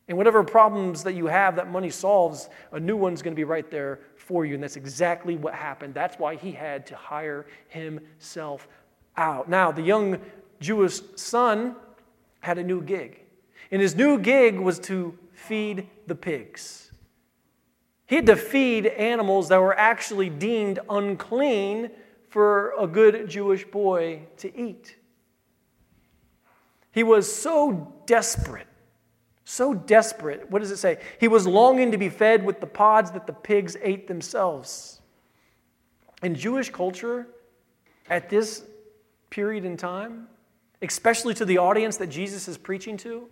And 0.06 0.18
whatever 0.18 0.44
problems 0.44 1.02
that 1.04 1.14
you 1.14 1.26
have 1.26 1.56
that 1.56 1.70
money 1.70 1.88
solves, 1.88 2.50
a 2.72 2.80
new 2.80 2.96
one's 2.96 3.22
going 3.22 3.32
to 3.32 3.36
be 3.36 3.44
right 3.44 3.70
there 3.70 4.00
for 4.16 4.44
you. 4.44 4.54
And 4.54 4.62
that's 4.62 4.76
exactly 4.76 5.36
what 5.36 5.54
happened. 5.54 5.94
That's 5.94 6.18
why 6.18 6.36
he 6.36 6.52
had 6.52 6.86
to 6.88 6.96
hire 6.96 7.46
himself 7.68 8.68
out. 9.16 9.48
Now, 9.48 9.72
the 9.72 9.82
young 9.82 10.20
Jewish 10.60 11.00
son 11.16 11.76
had 12.40 12.58
a 12.58 12.62
new 12.62 12.82
gig. 12.82 13.23
And 13.70 13.80
his 13.80 13.94
new 13.94 14.18
gig 14.18 14.58
was 14.58 14.78
to 14.80 15.18
feed 15.32 15.88
the 16.06 16.14
pigs. 16.14 16.90
He 18.06 18.16
had 18.16 18.26
to 18.26 18.36
feed 18.36 18.86
animals 18.86 19.48
that 19.48 19.60
were 19.60 19.76
actually 19.78 20.28
deemed 20.28 20.78
unclean 20.90 21.90
for 22.28 22.74
a 22.78 22.86
good 22.86 23.28
Jewish 23.28 23.64
boy 23.64 24.22
to 24.38 24.56
eat. 24.56 24.96
He 26.92 27.02
was 27.02 27.32
so 27.32 27.92
desperate, 28.06 28.66
so 29.44 29.74
desperate. 29.74 30.50
What 30.50 30.60
does 30.60 30.70
it 30.70 30.76
say? 30.76 30.98
He 31.18 31.28
was 31.28 31.46
longing 31.46 31.90
to 31.92 31.98
be 31.98 32.08
fed 32.08 32.44
with 32.44 32.60
the 32.60 32.66
pods 32.66 33.10
that 33.12 33.26
the 33.26 33.32
pigs 33.32 33.76
ate 33.82 34.06
themselves. 34.06 35.00
In 36.22 36.34
Jewish 36.34 36.70
culture, 36.70 37.26
at 38.08 38.28
this 38.28 38.64
period 39.30 39.64
in 39.64 39.76
time, 39.76 40.28
especially 40.82 41.34
to 41.34 41.44
the 41.44 41.58
audience 41.58 41.96
that 41.96 42.08
Jesus 42.08 42.46
is 42.46 42.58
preaching 42.58 42.96
to, 42.98 43.28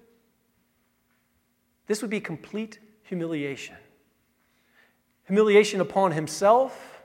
this 1.86 2.02
would 2.02 2.10
be 2.10 2.20
complete 2.20 2.78
humiliation. 3.02 3.76
Humiliation 5.26 5.80
upon 5.80 6.12
himself, 6.12 7.02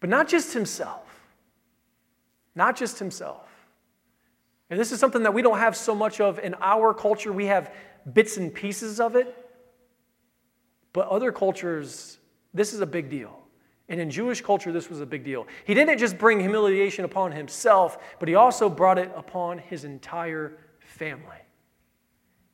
but 0.00 0.10
not 0.10 0.28
just 0.28 0.52
himself. 0.52 1.08
Not 2.54 2.76
just 2.76 2.98
himself. 2.98 3.48
And 4.70 4.78
this 4.78 4.92
is 4.92 5.00
something 5.00 5.22
that 5.22 5.34
we 5.34 5.42
don't 5.42 5.58
have 5.58 5.76
so 5.76 5.94
much 5.94 6.20
of 6.20 6.38
in 6.38 6.54
our 6.60 6.94
culture. 6.94 7.32
We 7.32 7.46
have 7.46 7.72
bits 8.12 8.36
and 8.36 8.52
pieces 8.52 9.00
of 9.00 9.16
it. 9.16 9.36
But 10.92 11.08
other 11.08 11.32
cultures, 11.32 12.18
this 12.52 12.72
is 12.72 12.80
a 12.80 12.86
big 12.86 13.10
deal. 13.10 13.38
And 13.88 14.00
in 14.00 14.10
Jewish 14.10 14.40
culture, 14.40 14.72
this 14.72 14.88
was 14.88 15.00
a 15.00 15.06
big 15.06 15.24
deal. 15.24 15.46
He 15.66 15.74
didn't 15.74 15.98
just 15.98 16.16
bring 16.18 16.40
humiliation 16.40 17.04
upon 17.04 17.32
himself, 17.32 17.98
but 18.18 18.28
he 18.28 18.34
also 18.34 18.70
brought 18.70 18.98
it 18.98 19.10
upon 19.14 19.58
his 19.58 19.84
entire 19.84 20.56
family 20.80 21.41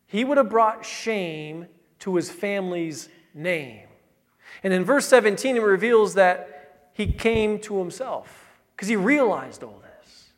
he 0.08 0.24
would 0.24 0.38
have 0.38 0.48
brought 0.48 0.84
shame 0.84 1.68
to 2.00 2.16
his 2.16 2.30
family's 2.30 3.08
name. 3.34 3.86
And 4.64 4.72
in 4.72 4.84
verse 4.84 5.06
17, 5.06 5.56
it 5.56 5.62
reveals 5.62 6.14
that 6.14 6.90
he 6.94 7.12
came 7.12 7.60
to 7.60 7.78
himself 7.78 8.58
because 8.74 8.88
he 8.88 8.96
realized 8.96 9.62
all 9.62 9.80
this. 9.82 10.30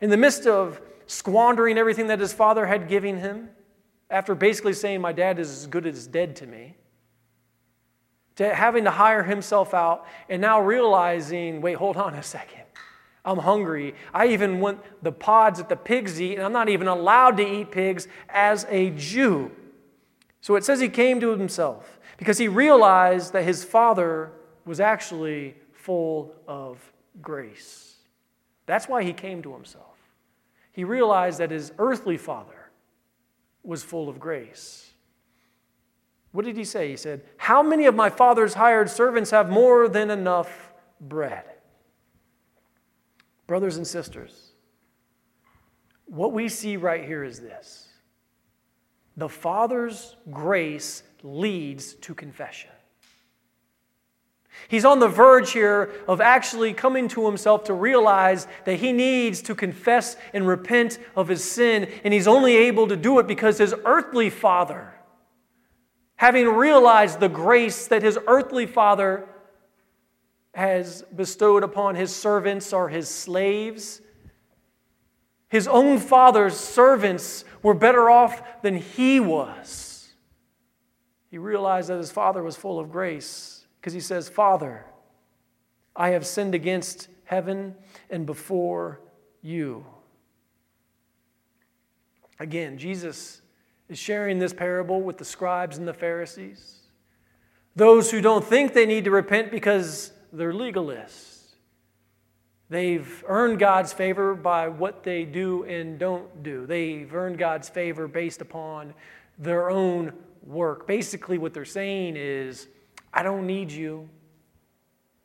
In 0.00 0.10
the 0.10 0.16
midst 0.16 0.46
of 0.46 0.80
squandering 1.06 1.78
everything 1.78 2.08
that 2.08 2.18
his 2.18 2.32
father 2.32 2.66
had 2.66 2.88
given 2.88 3.18
him, 3.18 3.48
after 4.10 4.34
basically 4.34 4.72
saying, 4.72 5.00
My 5.00 5.12
dad 5.12 5.38
is 5.38 5.50
as 5.50 5.66
good 5.66 5.86
as 5.86 6.06
dead 6.06 6.36
to 6.36 6.46
me, 6.46 6.76
to 8.36 8.52
having 8.52 8.84
to 8.84 8.90
hire 8.90 9.22
himself 9.22 9.72
out, 9.74 10.06
and 10.28 10.42
now 10.42 10.60
realizing, 10.60 11.60
wait, 11.60 11.74
hold 11.76 11.96
on 11.96 12.14
a 12.14 12.22
second. 12.22 12.63
I'm 13.24 13.38
hungry. 13.38 13.94
I 14.12 14.28
even 14.28 14.60
want 14.60 14.80
the 15.02 15.12
pods 15.12 15.58
that 15.58 15.68
the 15.68 15.76
pigs 15.76 16.20
eat, 16.20 16.34
and 16.34 16.42
I'm 16.42 16.52
not 16.52 16.68
even 16.68 16.88
allowed 16.88 17.38
to 17.38 17.46
eat 17.46 17.70
pigs 17.70 18.06
as 18.28 18.66
a 18.68 18.90
Jew. 18.90 19.50
So 20.40 20.56
it 20.56 20.64
says 20.64 20.80
he 20.80 20.90
came 20.90 21.20
to 21.20 21.30
himself 21.30 21.98
because 22.18 22.36
he 22.36 22.48
realized 22.48 23.32
that 23.32 23.44
his 23.44 23.64
father 23.64 24.32
was 24.66 24.78
actually 24.78 25.54
full 25.72 26.34
of 26.46 26.92
grace. 27.22 27.94
That's 28.66 28.88
why 28.88 29.02
he 29.02 29.12
came 29.12 29.42
to 29.42 29.54
himself. 29.54 29.96
He 30.72 30.84
realized 30.84 31.38
that 31.38 31.50
his 31.50 31.72
earthly 31.78 32.16
father 32.16 32.70
was 33.62 33.82
full 33.82 34.08
of 34.08 34.20
grace. 34.20 34.90
What 36.32 36.44
did 36.44 36.56
he 36.56 36.64
say? 36.64 36.90
He 36.90 36.96
said, 36.96 37.22
How 37.36 37.62
many 37.62 37.86
of 37.86 37.94
my 37.94 38.10
father's 38.10 38.54
hired 38.54 38.90
servants 38.90 39.30
have 39.30 39.48
more 39.48 39.88
than 39.88 40.10
enough 40.10 40.72
bread? 41.00 41.44
Brothers 43.46 43.76
and 43.76 43.86
sisters, 43.86 44.52
what 46.06 46.32
we 46.32 46.48
see 46.48 46.76
right 46.76 47.04
here 47.04 47.24
is 47.24 47.40
this 47.40 47.88
the 49.16 49.28
Father's 49.28 50.16
grace 50.30 51.02
leads 51.22 51.94
to 51.94 52.14
confession. 52.14 52.70
He's 54.68 54.84
on 54.84 54.98
the 54.98 55.08
verge 55.08 55.52
here 55.52 55.92
of 56.08 56.20
actually 56.20 56.72
coming 56.72 57.08
to 57.08 57.26
himself 57.26 57.64
to 57.64 57.74
realize 57.74 58.46
that 58.64 58.76
he 58.76 58.92
needs 58.92 59.42
to 59.42 59.54
confess 59.54 60.16
and 60.32 60.46
repent 60.46 60.98
of 61.16 61.28
his 61.28 61.48
sin, 61.48 61.90
and 62.04 62.14
he's 62.14 62.28
only 62.28 62.56
able 62.56 62.86
to 62.88 62.96
do 62.96 63.18
it 63.18 63.26
because 63.26 63.58
his 63.58 63.74
earthly 63.84 64.30
father, 64.30 64.94
having 66.16 66.48
realized 66.48 67.20
the 67.20 67.28
grace 67.28 67.88
that 67.88 68.02
his 68.02 68.18
earthly 68.26 68.66
father 68.66 69.28
has 70.54 71.02
bestowed 71.14 71.64
upon 71.64 71.96
his 71.96 72.14
servants 72.14 72.72
or 72.72 72.88
his 72.88 73.08
slaves. 73.08 74.00
His 75.48 75.68
own 75.68 75.98
father's 75.98 76.56
servants 76.56 77.44
were 77.62 77.74
better 77.74 78.08
off 78.08 78.62
than 78.62 78.76
he 78.76 79.20
was. 79.20 80.12
He 81.30 81.38
realized 81.38 81.88
that 81.88 81.98
his 81.98 82.12
father 82.12 82.42
was 82.42 82.56
full 82.56 82.78
of 82.78 82.92
grace 82.92 83.66
because 83.80 83.92
he 83.92 84.00
says, 84.00 84.28
Father, 84.28 84.84
I 85.96 86.10
have 86.10 86.24
sinned 86.24 86.54
against 86.54 87.08
heaven 87.24 87.74
and 88.08 88.24
before 88.24 89.00
you. 89.42 89.84
Again, 92.38 92.78
Jesus 92.78 93.42
is 93.88 93.98
sharing 93.98 94.38
this 94.38 94.52
parable 94.52 95.02
with 95.02 95.18
the 95.18 95.24
scribes 95.24 95.78
and 95.78 95.86
the 95.86 95.94
Pharisees. 95.94 96.80
Those 97.76 98.10
who 98.10 98.20
don't 98.20 98.44
think 98.44 98.72
they 98.72 98.86
need 98.86 99.04
to 99.04 99.10
repent 99.10 99.50
because 99.50 100.12
they're 100.34 100.52
legalists. 100.52 101.44
They've 102.68 103.24
earned 103.28 103.58
God's 103.58 103.92
favor 103.92 104.34
by 104.34 104.68
what 104.68 105.02
they 105.02 105.24
do 105.24 105.64
and 105.64 105.98
don't 105.98 106.42
do. 106.42 106.66
They've 106.66 107.12
earned 107.14 107.38
God's 107.38 107.68
favor 107.68 108.08
based 108.08 108.40
upon 108.40 108.94
their 109.38 109.70
own 109.70 110.12
work. 110.42 110.86
Basically, 110.86 111.38
what 111.38 111.54
they're 111.54 111.64
saying 111.64 112.16
is, 112.16 112.66
I 113.12 113.22
don't 113.22 113.46
need 113.46 113.70
you. 113.70 114.08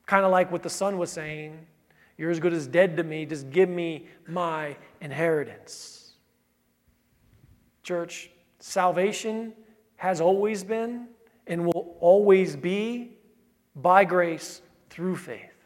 Kind 0.05 0.25
of 0.25 0.31
like 0.31 0.51
what 0.51 0.63
the 0.63 0.69
son 0.69 0.97
was 0.97 1.11
saying 1.11 1.65
You're 2.17 2.31
as 2.31 2.39
good 2.39 2.53
as 2.53 2.67
dead 2.67 2.97
to 2.97 3.03
me. 3.03 3.25
Just 3.25 3.49
give 3.49 3.69
me 3.69 4.07
my 4.27 4.75
inheritance. 5.01 6.13
Church, 7.83 8.29
salvation 8.59 9.53
has 9.95 10.19
always 10.19 10.63
been 10.63 11.07
and 11.47 11.65
will 11.65 11.95
always 11.99 12.55
be 12.55 13.17
by 13.75 14.03
grace 14.03 14.61
through 14.99 15.15
faith. 15.15 15.65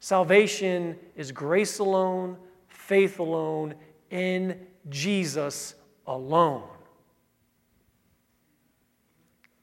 Salvation 0.00 0.96
is 1.14 1.30
grace 1.30 1.78
alone, 1.78 2.36
faith 2.66 3.20
alone, 3.20 3.72
in 4.10 4.58
Jesus 4.88 5.76
alone. 6.08 6.64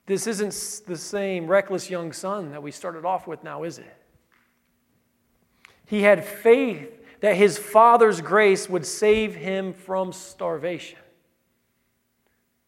This 0.06 0.28
isn't 0.28 0.88
the 0.88 0.96
same 0.96 1.46
reckless 1.46 1.90
young 1.90 2.14
son 2.14 2.52
that 2.52 2.64
we 2.64 2.72
started 2.72 3.04
off 3.04 3.28
with 3.28 3.44
now, 3.44 3.64
is 3.64 3.80
it? 3.80 3.98
He 5.86 6.02
had 6.02 6.24
faith 6.24 6.90
that 7.20 7.36
his 7.36 7.58
father's 7.58 8.22
grace 8.22 8.70
would 8.70 8.86
save 8.86 9.36
him 9.36 9.74
from 9.74 10.14
starvation. 10.14 11.00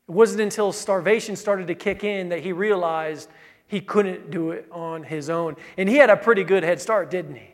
It 0.10 0.12
wasn't 0.12 0.42
until 0.42 0.74
starvation 0.74 1.38
started 1.38 1.68
to 1.68 1.76
kick 1.76 2.04
in 2.04 2.28
that 2.30 2.42
he 2.42 2.52
realized 2.52 3.30
he 3.68 3.82
couldn't 3.82 4.32
do 4.32 4.52
it 4.52 4.68
on 4.72 5.04
his 5.04 5.30
own. 5.30 5.56
And 5.78 5.90
he 5.90 5.98
had 5.98 6.10
a 6.10 6.18
pretty 6.18 6.44
good 6.44 6.64
head 6.64 6.82
start, 6.82 7.10
didn't 7.10 7.36
he? 7.36 7.50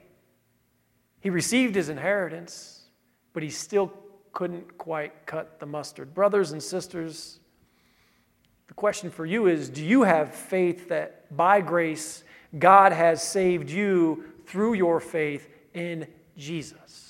He 1.19 1.29
received 1.29 1.75
his 1.75 1.89
inheritance, 1.89 2.83
but 3.33 3.43
he 3.43 3.49
still 3.49 3.91
couldn't 4.31 4.77
quite 4.77 5.25
cut 5.25 5.59
the 5.59 5.65
mustard. 5.65 6.13
Brothers 6.13 6.51
and 6.51 6.61
sisters, 6.61 7.39
the 8.67 8.73
question 8.73 9.09
for 9.09 9.25
you 9.25 9.47
is 9.47 9.69
do 9.69 9.83
you 9.83 10.03
have 10.03 10.33
faith 10.33 10.89
that 10.89 11.35
by 11.35 11.61
grace 11.61 12.23
God 12.57 12.91
has 12.91 13.21
saved 13.21 13.69
you 13.69 14.25
through 14.45 14.73
your 14.73 14.99
faith 14.99 15.47
in 15.73 16.07
Jesus? 16.37 17.02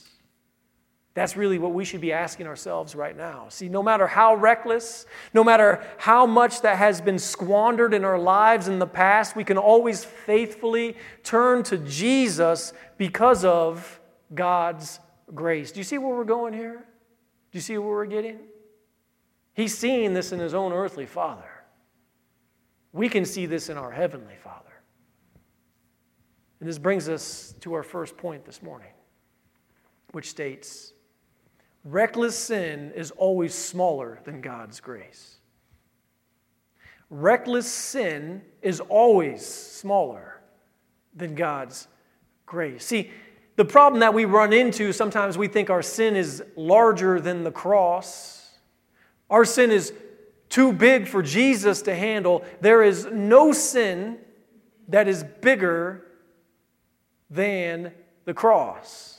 That's 1.16 1.38
really 1.38 1.60
what 1.60 1.74
we 1.74 1.86
should 1.86 2.02
be 2.02 2.12
asking 2.12 2.48
ourselves 2.48 2.96
right 2.96 3.16
now. 3.16 3.46
See, 3.50 3.70
no 3.70 3.84
matter 3.84 4.08
how 4.08 4.34
reckless, 4.34 5.06
no 5.34 5.44
matter 5.44 5.86
how 5.98 6.26
much 6.26 6.62
that 6.62 6.78
has 6.78 7.02
been 7.02 7.20
squandered 7.20 7.94
in 7.94 8.04
our 8.04 8.18
lives 8.18 8.68
in 8.68 8.80
the 8.80 8.88
past, 8.88 9.36
we 9.36 9.44
can 9.44 9.58
always 9.58 10.04
faithfully 10.04 10.96
turn 11.24 11.62
to 11.64 11.78
Jesus 11.78 12.74
because 12.98 13.46
of 13.46 14.02
God's 14.34 15.00
grace. 15.36 15.72
Do 15.72 15.80
you 15.80 15.84
see 15.84 16.00
where 16.00 16.16
we're 16.16 16.24
going 16.24 16.54
here? 16.54 16.84
Do 17.52 17.58
you 17.58 17.62
see 17.62 17.78
where 17.78 17.90
we're 17.90 18.06
getting? 18.08 18.40
He's 19.54 19.78
seeing 19.78 20.16
this 20.16 20.32
in 20.32 20.40
his 20.40 20.56
own 20.56 20.74
earthly 20.74 21.06
father. 21.06 21.50
We 22.92 23.08
can 23.08 23.24
see 23.26 23.46
this 23.46 23.70
in 23.70 23.78
our 23.78 23.92
heavenly 23.92 24.36
father. 24.44 24.60
And 26.60 26.68
this 26.68 26.80
brings 26.80 27.08
us 27.08 27.54
to 27.60 27.74
our 27.74 27.84
first 27.84 28.18
point 28.18 28.46
this 28.46 28.64
morning, 28.64 28.94
which 30.12 30.30
states 30.30 30.93
Reckless 31.84 32.38
sin 32.38 32.92
is 32.96 33.12
always 33.12 33.54
smaller 33.54 34.20
than 34.24 34.42
God's 34.42 34.80
grace. 34.80 35.38
Reckless 37.10 37.70
sin 37.70 38.42
is 38.62 38.80
always 38.80 39.46
smaller 39.46 40.42
than 41.14 41.36
God's 41.36 41.88
grace. 42.46 42.86
See, 42.86 43.12
the 43.56 43.66
problem 43.66 44.00
that 44.00 44.14
we 44.14 44.26
run 44.26 44.54
into 44.54 44.94
sometimes 44.94 45.38
we 45.38 45.48
think 45.48 45.70
our 45.70 45.82
sin 45.82 46.16
is 46.16 46.42
larger 46.56 47.20
than 47.20 47.44
the 47.44 47.52
cross. 47.52 48.50
Our 49.30 49.46
sin 49.46 49.70
is 49.70 49.94
too 50.50 50.72
big 50.72 51.08
for 51.08 51.22
Jesus 51.22 51.82
to 51.84 51.96
handle. 51.96 52.44
There 52.62 52.82
is 52.82 53.06
no 53.12 53.52
sin 53.52 54.18
that 54.88 55.08
is 55.08 55.24
bigger 55.42 56.08
than 57.30 57.92
the 58.26 58.34
cross. 58.34 59.13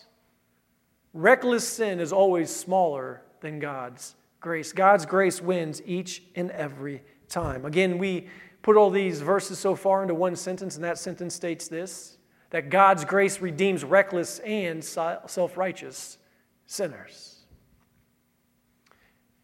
Reckless 1.14 1.66
sin 1.66 2.00
is 2.00 2.12
always 2.12 2.55
smaller 2.55 3.22
than 3.40 3.61
God's 3.61 4.16
grace. 4.40 4.72
God's 4.72 5.07
grace 5.07 5.40
wins 5.40 5.81
each 5.87 6.24
and 6.35 6.50
every 6.50 7.03
time. 7.29 7.64
Again, 7.64 7.98
we 7.98 8.29
put 8.62 8.77
all 8.77 8.90
these 8.90 9.20
verses 9.20 9.59
so 9.59 9.77
far 9.77 10.03
into 10.03 10.14
one 10.14 10.35
sentence, 10.35 10.74
and 10.74 10.85
that 10.85 10.98
sentence 10.98 11.35
states 11.35 11.68
this 11.68 12.18
that 12.50 12.68
God's 12.68 13.05
grace 13.05 13.40
redeems 13.40 13.85
reckless 13.85 14.38
and 14.40 14.85
self 14.85 15.57
righteous 15.57 16.18
sinners. 16.66 17.35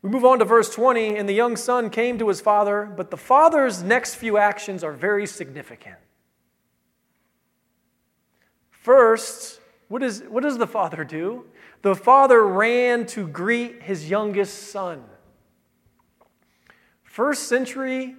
We 0.03 0.11
move 0.11 0.25
on 0.25 0.39
to 0.39 0.45
verse 0.45 0.75
20, 0.75 1.17
and 1.17 1.29
the 1.29 1.35
young 1.35 1.57
son 1.57 1.91
came 1.91 2.19
to 2.19 2.29
his 2.29 2.41
father, 2.41 2.93
but 2.97 3.11
the 3.11 3.17
father's 3.17 3.83
next 3.83 4.15
few 4.15 4.39
actions 4.39 4.83
are 4.83 4.93
very 4.93 5.27
significant. 5.27 5.97
First, 8.71 9.61
what, 9.91 10.05
is, 10.05 10.23
what 10.29 10.45
does 10.45 10.57
the 10.57 10.69
father 10.69 11.03
do? 11.03 11.47
The 11.83 11.97
father 11.97 12.47
ran 12.47 13.07
to 13.07 13.27
greet 13.27 13.83
his 13.83 14.09
youngest 14.09 14.71
son. 14.71 15.03
First 17.03 17.49
century 17.49 18.15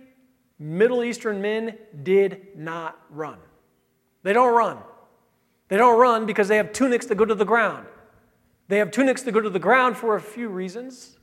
Middle 0.60 1.02
Eastern 1.02 1.42
men 1.42 1.78
did 2.04 2.50
not 2.58 3.00
run. 3.10 3.38
They 4.22 4.34
don't 4.34 4.54
run. 4.54 4.80
They 5.70 5.78
don't 5.78 5.98
run 5.98 6.26
because 6.26 6.50
they 6.50 6.58
have 6.58 6.74
tunics 6.74 7.06
that 7.06 7.16
go 7.16 7.24
to 7.24 7.36
the 7.36 7.46
ground. 7.46 7.88
They 8.68 8.78
have 8.80 8.92
tunics 8.92 9.22
that 9.24 9.32
go 9.32 9.40
to 9.40 9.50
the 9.50 9.58
ground 9.58 9.96
for 9.96 10.18
a 10.18 10.22
few 10.22 10.50
reasons. 10.50 11.18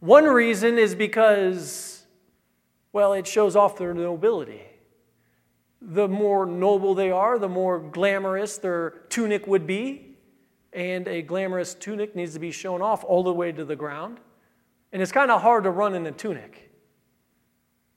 One 0.00 0.26
reason 0.26 0.76
is 0.76 0.94
because, 0.94 2.04
well, 2.92 3.14
it 3.14 3.26
shows 3.26 3.56
off 3.56 3.78
their 3.78 3.94
nobility. 3.94 4.67
The 5.80 6.08
more 6.08 6.44
noble 6.44 6.94
they 6.94 7.10
are, 7.10 7.38
the 7.38 7.48
more 7.48 7.78
glamorous 7.78 8.58
their 8.58 8.90
tunic 9.08 9.46
would 9.46 9.66
be 9.66 10.08
and 10.72 11.08
a 11.08 11.22
glamorous 11.22 11.74
tunic 11.74 12.14
needs 12.14 12.34
to 12.34 12.38
be 12.38 12.50
shown 12.50 12.82
off 12.82 13.04
all 13.04 13.22
the 13.22 13.32
way 13.32 13.52
to 13.52 13.64
the 13.64 13.76
ground. 13.76 14.20
And 14.92 15.02
it's 15.02 15.12
kind 15.12 15.30
of 15.30 15.42
hard 15.42 15.64
to 15.64 15.70
run 15.70 15.94
in 15.94 16.06
a 16.06 16.12
tunic. 16.12 16.70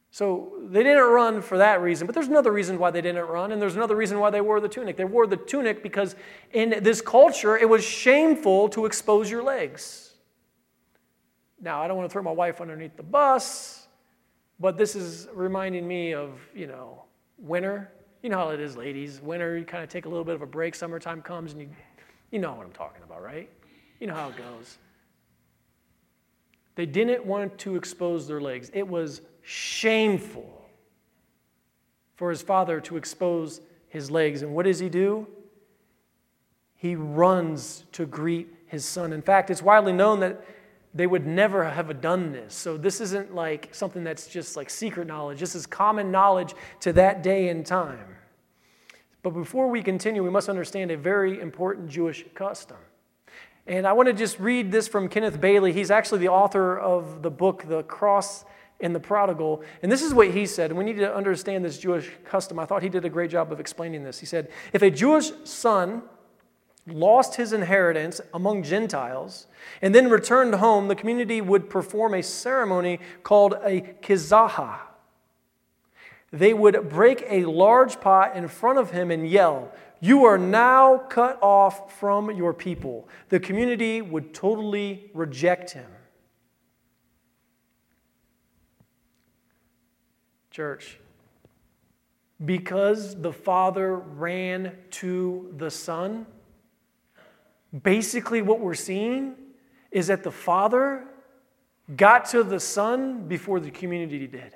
So 0.10 0.54
they 0.64 0.84
didn't 0.84 1.04
run 1.04 1.42
for 1.42 1.58
that 1.58 1.82
reason, 1.82 2.06
but 2.06 2.14
there's 2.14 2.28
another 2.28 2.52
reason 2.52 2.80
why 2.80 2.92
they 2.92 3.00
didn't 3.00 3.26
run, 3.28 3.54
and 3.54 3.62
there's 3.62 3.78
another 3.78 3.96
reason 3.96 4.20
why 4.20 4.30
they 4.30 4.42
wore 4.42 4.60
the 4.60 4.68
tunic. 4.68 4.98
They 4.98 5.06
wore 5.06 5.26
the 5.26 5.38
tunic 5.38 5.82
because 5.82 6.16
in 6.52 6.84
this 6.84 7.02
culture 7.02 7.58
it 7.58 7.70
was 7.70 7.84
shameful 7.84 8.68
to 8.70 8.86
expose 8.86 9.32
your 9.32 9.42
legs. 9.42 10.16
Now, 11.62 11.82
I 11.82 11.88
don't 11.88 11.96
want 11.96 12.10
to 12.10 12.12
throw 12.12 12.24
my 12.24 12.32
wife 12.32 12.60
underneath 12.60 12.98
the 12.98 13.04
bus, 13.04 13.88
but 14.60 14.78
this 14.78 14.96
is 14.96 15.30
reminding 15.34 15.88
me 15.88 16.14
of, 16.14 16.32
you 16.54 16.68
know, 16.68 17.04
winter. 17.42 17.92
You 18.22 18.30
know 18.30 18.38
how 18.38 18.50
it 18.50 18.60
is, 18.60 18.78
ladies. 18.78 19.22
Winter, 19.22 19.58
you 19.58 19.66
kind 19.66 19.84
of 19.84 19.90
take 19.90 20.06
a 20.06 20.10
little 20.10 20.24
bit 20.24 20.36
of 20.36 20.42
a 20.42 20.48
break, 20.48 20.76
summertime 20.76 21.22
comes, 21.22 21.54
and 21.54 21.62
you, 21.62 21.70
you 22.32 22.40
know 22.40 22.54
what 22.54 22.66
I'm 22.66 22.72
talking 22.72 23.04
about, 23.04 23.24
right? 23.24 23.50
You 24.00 24.08
know 24.08 24.14
how 24.14 24.30
it 24.30 24.38
goes. 24.38 24.78
They 26.76 26.86
didn't 26.86 27.26
want 27.26 27.58
to 27.60 27.76
expose 27.76 28.28
their 28.28 28.42
legs. 28.42 28.72
It 28.74 28.88
was 28.88 29.22
shameful 29.42 30.62
for 32.16 32.30
his 32.30 32.42
father 32.42 32.80
to 32.82 32.98
expose 32.98 33.62
his 33.90 34.12
legs. 34.12 34.42
And 34.42 34.54
what 34.54 34.66
does 34.66 34.80
he 34.80 34.90
do? 34.90 35.28
He 36.76 36.96
runs 36.96 37.84
to 37.94 38.06
greet 38.06 38.48
his 38.68 38.86
son. 38.86 39.12
In 39.14 39.22
fact, 39.22 39.50
it's 39.50 39.62
widely 39.62 39.94
known 39.94 40.20
that 40.22 40.44
they 40.94 41.08
would 41.08 41.26
never 41.26 41.64
have 41.70 42.02
done 42.02 42.32
this. 42.32 42.54
So 42.54 42.78
this 42.78 43.00
isn't 43.00 43.34
like 43.34 43.70
something 43.72 44.04
that's 44.04 44.28
just 44.28 44.58
like 44.58 44.70
secret 44.70 45.08
knowledge. 45.08 45.40
This 45.40 45.56
is 45.56 45.66
common 45.66 46.12
knowledge 46.12 46.54
to 46.82 46.94
that 46.94 47.24
day 47.24 47.50
and 47.50 47.66
time. 47.66 48.18
But 49.24 49.32
before 49.32 49.70
we 49.70 49.84
continue, 49.84 50.24
we 50.24 50.30
must 50.30 50.50
understand 50.50 50.92
a 50.92 50.98
very 50.98 51.40
important 51.40 51.90
Jewish 51.90 52.26
custom. 52.34 52.78
And 53.68 53.86
I 53.86 53.94
want 53.94 54.08
to 54.08 54.14
just 54.14 54.40
read 54.40 54.72
this 54.72 54.88
from 54.88 55.08
Kenneth 55.08 55.40
Bailey. 55.40 55.72
He's 55.72 55.92
actually 55.92 56.20
the 56.20 56.30
author 56.30 56.78
of 56.78 57.22
the 57.22 57.30
book, 57.30 57.68
The 57.68 57.84
Cross 57.84 58.46
and 58.80 58.96
the 58.96 59.00
Prodigal. 59.00 59.64
And 59.84 59.92
this 59.92 60.02
is 60.02 60.14
what 60.14 60.32
he 60.32 60.48
said, 60.48 60.72
and 60.72 60.78
we 60.78 60.84
need 60.84 60.98
to 60.98 61.16
understand 61.16 61.64
this 61.64 61.78
Jewish 61.78 62.10
custom. 62.26 62.58
I 62.58 62.66
thought 62.66 62.82
he 62.82 62.90
did 62.90 63.06
a 63.06 63.10
great 63.10 63.30
job 63.30 63.52
of 63.52 63.60
explaining 63.60 64.04
this. 64.04 64.20
He 64.20 64.26
said, 64.26 64.50
If 64.74 64.82
a 64.82 64.90
Jewish 64.90 65.32
son 65.44 66.02
lost 66.88 67.36
his 67.36 67.54
inheritance 67.54 68.22
among 68.34 68.64
Gentiles 68.64 69.48
and 69.82 69.94
then 69.94 70.10
returned 70.10 70.56
home, 70.56 70.88
the 70.88 70.96
community 70.96 71.42
would 71.42 71.70
perform 71.70 72.14
a 72.14 72.24
ceremony 72.24 73.00
called 73.24 73.54
a 73.64 73.82
kezazah. 74.02 74.80
They 76.32 76.54
would 76.54 76.90
break 76.90 77.26
a 77.30 77.46
large 77.46 78.00
pot 78.00 78.36
in 78.36 78.48
front 78.48 78.80
of 78.80 78.92
him 78.92 79.12
and 79.12 79.28
yell, 79.28 79.72
You 80.00 80.26
are 80.26 80.38
now 80.38 80.98
cut 80.98 81.38
off 81.42 82.00
from 82.00 82.32
your 82.32 82.54
people. 82.54 83.08
The 83.30 83.40
community 83.40 84.02
would 84.02 84.34
totally 84.34 85.12
reject 85.14 85.72
him. 85.72 85.90
Church, 90.52 91.00
because 92.44 93.22
the 93.22 93.32
Father 93.32 93.96
ran 93.98 94.76
to 94.92 95.54
the 95.58 95.72
Son, 95.72 96.26
basically 97.84 98.42
what 98.42 98.60
we're 98.60 98.74
seeing 98.74 99.36
is 99.92 100.08
that 100.08 100.24
the 100.24 100.32
Father 100.32 101.06
got 101.96 102.26
to 102.26 102.44
the 102.44 102.60
Son 102.60 103.28
before 103.28 103.60
the 103.60 103.72
community 103.72 104.28
did. 104.28 104.56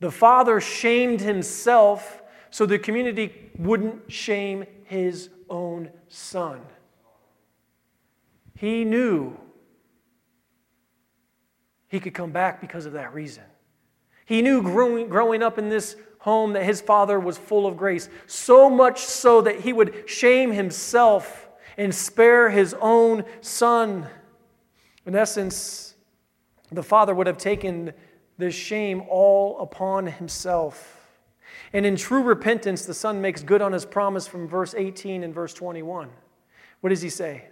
The 0.00 0.10
Father 0.10 0.60
shamed 0.60 1.20
himself 1.20 2.22
so 2.50 2.66
the 2.66 2.78
community 2.78 3.50
wouldn't 3.58 4.10
shame 4.12 4.64
his 4.84 5.30
own 5.48 5.90
Son. 6.08 6.60
He 8.56 8.84
knew 8.84 9.36
he 11.88 12.00
could 12.00 12.14
come 12.14 12.32
back 12.32 12.60
because 12.60 12.86
of 12.86 12.92
that 12.92 13.12
reason. 13.12 13.44
He 14.26 14.42
knew 14.42 14.62
growing, 14.62 15.08
growing 15.08 15.42
up 15.42 15.58
in 15.58 15.68
this 15.68 15.96
home 16.18 16.54
that 16.54 16.64
his 16.64 16.80
father 16.80 17.20
was 17.20 17.36
full 17.36 17.66
of 17.66 17.76
grace, 17.76 18.08
so 18.26 18.70
much 18.70 19.00
so 19.00 19.42
that 19.42 19.60
he 19.60 19.72
would 19.72 20.08
shame 20.08 20.50
himself 20.50 21.43
and 21.76 21.94
spare 21.94 22.50
his 22.50 22.74
own 22.80 23.24
son. 23.40 24.08
In 25.06 25.14
essence, 25.14 25.94
the 26.70 26.82
father 26.82 27.14
would 27.14 27.26
have 27.26 27.38
taken 27.38 27.92
this 28.38 28.54
shame 28.54 29.02
all 29.08 29.60
upon 29.60 30.06
himself. 30.06 31.00
And 31.72 31.84
in 31.84 31.96
true 31.96 32.22
repentance, 32.22 32.84
the 32.84 32.94
son 32.94 33.20
makes 33.20 33.42
good 33.42 33.62
on 33.62 33.72
his 33.72 33.84
promise 33.84 34.26
from 34.26 34.48
verse 34.48 34.74
18 34.76 35.22
and 35.22 35.34
verse 35.34 35.54
21. 35.54 36.08
What 36.80 36.90
does 36.90 37.02
he 37.02 37.08
say? 37.08 37.48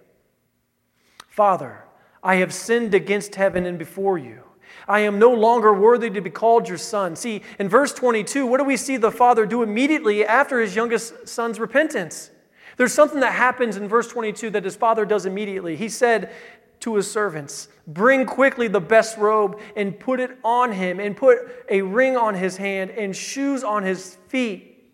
Father, 1.28 1.85
I 2.22 2.37
have 2.37 2.52
sinned 2.52 2.94
against 2.94 3.35
heaven 3.35 3.66
and 3.66 3.78
before 3.78 4.18
you. 4.18 4.42
I 4.88 5.00
am 5.00 5.18
no 5.18 5.32
longer 5.32 5.72
worthy 5.72 6.11
to 6.11 6.20
be 6.20 6.30
called 6.30 6.68
your 6.68 6.78
son. 6.78 7.16
See, 7.16 7.42
in 7.58 7.68
verse 7.68 7.92
22, 7.92 8.46
what 8.46 8.58
do 8.58 8.64
we 8.64 8.76
see 8.76 8.96
the 8.96 9.11
father 9.11 9.46
do 9.46 9.62
immediately 9.62 10.24
after 10.24 10.61
his 10.61 10.74
youngest 10.74 11.28
son's 11.28 11.61
repentance? 11.61 12.30
There's 12.76 12.92
something 12.92 13.20
that 13.20 13.32
happens 13.32 13.76
in 13.76 13.88
verse 13.88 14.08
22 14.08 14.50
that 14.50 14.64
his 14.64 14.76
father 14.76 15.04
does 15.04 15.26
immediately. 15.26 15.76
He 15.76 15.88
said 15.88 16.32
to 16.80 16.96
his 16.96 17.11
servants, 17.11 17.68
Bring 17.87 18.26
quickly 18.26 18.68
the 18.68 18.80
best 18.80 19.16
robe 19.18 19.61
and 19.76 19.98
put 19.98 20.20
it 20.20 20.38
on 20.42 20.72
him, 20.72 21.00
and 21.00 21.16
put 21.16 21.38
a 21.68 21.82
ring 21.82 22.16
on 22.16 22.35
his 22.35 22.56
hand 22.56 22.90
and 22.90 23.14
shoes 23.14 23.62
on 23.62 23.82
his 23.82 24.16
feet. 24.28 24.92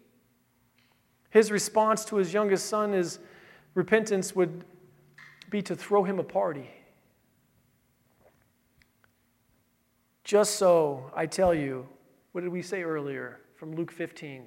His 1.31 1.51
response 1.51 2.05
to 2.07 2.17
his 2.17 2.33
youngest 2.33 2.67
son 2.67 2.95
is 2.95 3.19
repentance 3.75 4.35
would 4.35 4.65
be 5.51 5.63
to 5.63 5.77
throw 5.77 6.05
him 6.05 6.19
a 6.19 6.25
party. 6.25 6.69
Just 10.25 10.57
so, 10.57 11.11
I 11.15 11.25
tell 11.25 11.55
you, 11.55 11.89
what 12.33 12.43
did 12.43 12.51
we 12.51 12.61
say 12.61 12.83
earlier 12.83 13.41
from 13.57 13.75
Luke 13.75 13.91
15? 13.91 14.47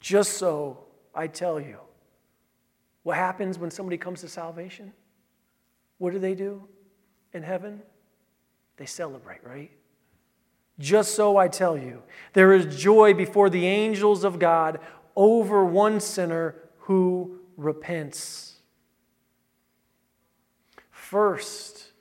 Just 0.00 0.34
so, 0.34 0.83
I 1.14 1.26
tell 1.26 1.60
you. 1.60 1.78
What 3.02 3.16
happens 3.16 3.58
when 3.58 3.70
somebody 3.70 3.98
comes 3.98 4.20
to 4.22 4.28
salvation? 4.28 4.92
What 5.98 6.12
do 6.12 6.18
they 6.18 6.34
do 6.34 6.64
in 7.32 7.42
heaven? 7.42 7.82
They 8.76 8.86
celebrate, 8.86 9.44
right? 9.44 9.70
Just 10.78 11.14
so 11.14 11.36
I 11.36 11.48
tell 11.48 11.78
you, 11.78 12.02
there 12.32 12.52
is 12.52 12.74
joy 12.76 13.14
before 13.14 13.48
the 13.48 13.66
angels 13.66 14.24
of 14.24 14.38
God 14.38 14.80
over 15.14 15.64
one 15.64 16.00
sinner 16.00 16.56
who 16.78 17.38
repents. 17.56 18.54
First, 20.90 21.92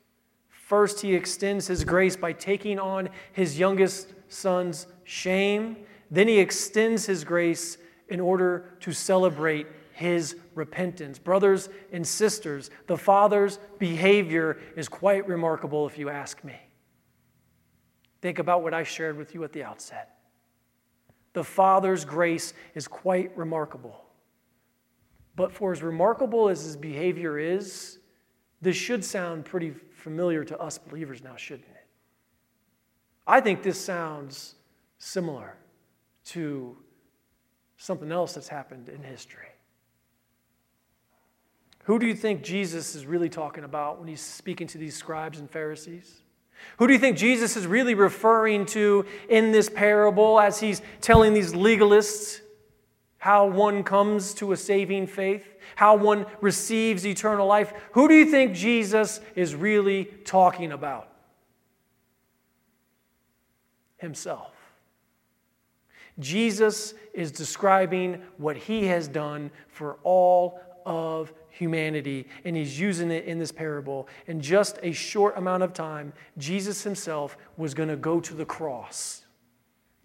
First, 0.74 1.02
he 1.02 1.14
extends 1.14 1.68
his 1.68 1.84
grace 1.84 2.16
by 2.16 2.34
taking 2.34 2.80
on 2.80 3.10
his 3.32 3.60
youngest 3.60 4.14
son's 4.28 4.88
shame. 5.04 5.78
Then 6.10 6.28
he 6.28 6.40
extends 6.40 7.06
his 7.06 7.24
grace 7.24 7.78
in 8.14 8.20
order 8.20 8.70
to 8.80 8.94
celebrate 8.94 9.66
his 9.92 10.36
repentance. 10.54 11.18
Brothers 11.18 11.68
and 11.92 12.06
sisters, 12.06 12.70
the 12.86 12.96
Father's 12.96 13.58
behavior 13.80 14.60
is 14.78 14.88
quite 14.88 15.28
remarkable 15.28 15.88
if 15.88 15.98
you 15.98 16.10
ask 16.10 16.44
me. 16.44 16.56
Think 18.22 18.38
about 18.38 18.62
what 18.62 18.72
I 18.72 18.84
shared 18.84 19.18
with 19.18 19.34
you 19.34 19.44
at 19.44 19.52
the 19.52 19.64
outset. 19.64 20.20
The 21.34 21.44
Father's 21.44 22.06
grace 22.06 22.54
is 22.76 22.88
quite 22.88 23.36
remarkable. 23.36 24.06
But 25.36 25.52
for 25.52 25.72
as 25.72 25.82
remarkable 25.82 26.50
as 26.50 26.64
his 26.64 26.78
behavior 26.78 27.40
is, 27.40 27.98
this 28.62 28.78
should 28.78 29.04
sound 29.04 29.44
pretty 29.44 29.74
familiar 29.92 30.44
to 30.44 30.60
us 30.60 30.78
believers 30.78 31.24
now, 31.24 31.36
shouldn't 31.36 31.68
it? 31.68 31.88
I 33.26 33.42
think 33.42 33.64
this 33.64 33.84
sounds 33.84 34.54
similar 35.00 35.58
to 36.26 36.78
something 37.84 38.14
else 38.14 38.34
that's 38.34 38.48
happened 38.48 38.88
in 38.88 39.04
history. 39.04 39.50
Who 41.84 42.00
do 42.00 42.08
you 42.08 42.16
think 42.16 42.42
Jesus 42.42 42.96
is 42.96 43.06
really 43.06 43.28
talking 43.28 43.66
about 43.66 44.00
when 44.00 44.08
he's 44.08 44.22
speaking 44.22 44.68
to 44.68 44.78
these 44.78 44.96
scribes 44.96 45.40
and 45.40 45.50
Pharisees? 45.50 46.22
Who 46.78 46.88
do 46.88 46.94
you 46.94 47.00
think 47.00 47.18
Jesus 47.18 47.58
is 47.58 47.68
really 47.68 47.94
referring 47.94 48.66
to 48.68 49.06
in 49.28 49.52
this 49.52 49.70
parable 49.70 50.40
as 50.40 50.62
he's 50.62 50.82
telling 51.02 51.34
these 51.34 51.52
legalists 51.52 52.40
how 53.18 53.48
one 53.48 53.84
comes 53.84 54.34
to 54.36 54.54
a 54.54 54.58
saving 54.58 55.08
faith? 55.08 55.50
how 55.76 55.96
one 55.96 56.26
receives 56.40 57.04
eternal 57.06 57.48
life. 57.48 57.74
Who 57.94 58.08
do 58.08 58.14
you 58.14 58.26
think 58.26 58.54
Jesus 58.54 59.20
is 59.36 59.56
really 59.56 60.06
talking 60.06 60.72
about? 60.72 61.08
Himself. 63.98 64.53
Jesus 66.20 66.94
is 67.14 67.32
describing 67.32 68.22
what 68.38 68.56
he 68.56 68.86
has 68.88 69.08
done 69.08 69.52
for 69.68 69.98
all 70.04 70.60
of 70.86 71.34
humanity, 71.50 72.28
and 72.46 72.56
he's 72.56 72.80
using 72.80 73.12
it 73.12 73.26
in 73.26 73.40
this 73.40 73.52
parable. 73.52 74.08
In 74.28 74.42
just 74.42 74.80
a 74.84 74.92
short 74.92 75.38
amount 75.38 75.64
of 75.64 75.74
time, 75.74 76.14
Jesus 76.38 76.84
himself 76.84 77.38
was 77.58 77.74
going 77.74 77.90
to 77.90 77.96
go 77.96 78.20
to 78.20 78.34
the 78.34 78.46
cross 78.46 79.23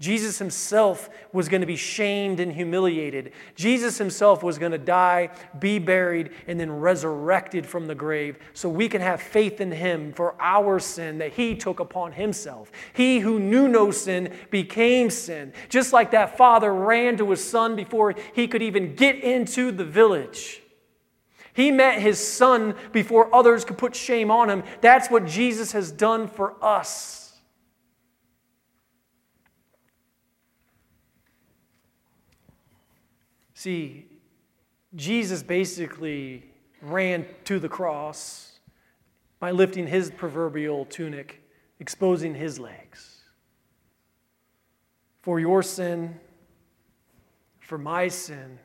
Jesus 0.01 0.39
himself 0.39 1.11
was 1.33 1.49
going 1.49 1.61
to 1.61 1.67
be 1.67 1.75
shamed 1.75 2.39
and 2.39 2.53
humiliated. 2.53 3.33
Jesus 3.57 3.99
himself 3.99 4.45
was 4.45 4.57
going 4.57 4.71
to 4.71 4.79
die, 4.79 5.31
be 5.59 5.81
buried, 5.81 6.31
and 6.47 6.59
then 6.59 6.71
resurrected 6.71 7.67
from 7.67 7.87
the 7.87 7.97
grave 7.97 8.39
so 8.55 8.69
we 8.69 8.89
can 8.89 9.01
have 9.01 9.21
faith 9.21 9.61
in 9.61 9.73
him 9.73 10.13
for 10.13 10.37
our 10.41 10.79
sin 10.79 11.19
that 11.19 11.33
he 11.33 11.57
took 11.57 11.81
upon 11.81 12.13
himself. 12.13 12.71
He 12.93 13.19
who 13.19 13.41
knew 13.41 13.67
no 13.67 13.91
sin 13.91 14.33
became 14.51 15.11
sin. 15.11 15.53
Just 15.69 15.93
like 15.93 16.13
that 16.13 16.37
father 16.37 16.73
ran 16.73 17.17
to 17.17 17.31
his 17.31 17.43
son 17.43 17.75
before 17.75 18.15
he 18.35 18.47
could 18.47 18.63
even 18.63 18.95
get 18.95 19.17
into 19.17 19.73
the 19.73 19.85
village. 19.85 20.63
He 21.55 21.73
met 21.73 22.01
his 22.01 22.25
son 22.25 22.77
before 22.93 23.35
others 23.35 23.65
could 23.65 23.79
put 23.79 23.97
shame 23.97 24.31
on 24.31 24.49
him. 24.49 24.63
That's 24.81 25.11
what 25.11 25.27
Jesus 25.27 25.73
has 25.73 25.91
done 25.91 26.29
for 26.29 26.55
us. 26.63 27.28
See, 33.59 34.07
Jesus 34.95 35.43
basically 35.43 36.45
ran 36.81 37.27
to 37.43 37.59
the 37.59 37.69
cross 37.69 38.61
by 39.41 39.51
lifting 39.51 39.89
his 39.89 40.13
proverbial 40.13 40.85
tunic, 40.85 41.43
exposing 41.81 42.37
his 42.37 42.61
legs. 42.61 43.25
For 45.23 45.41
your 45.41 45.65
sin, 45.65 46.21
for 47.59 47.79
my 47.79 48.07
sin, 48.07 48.61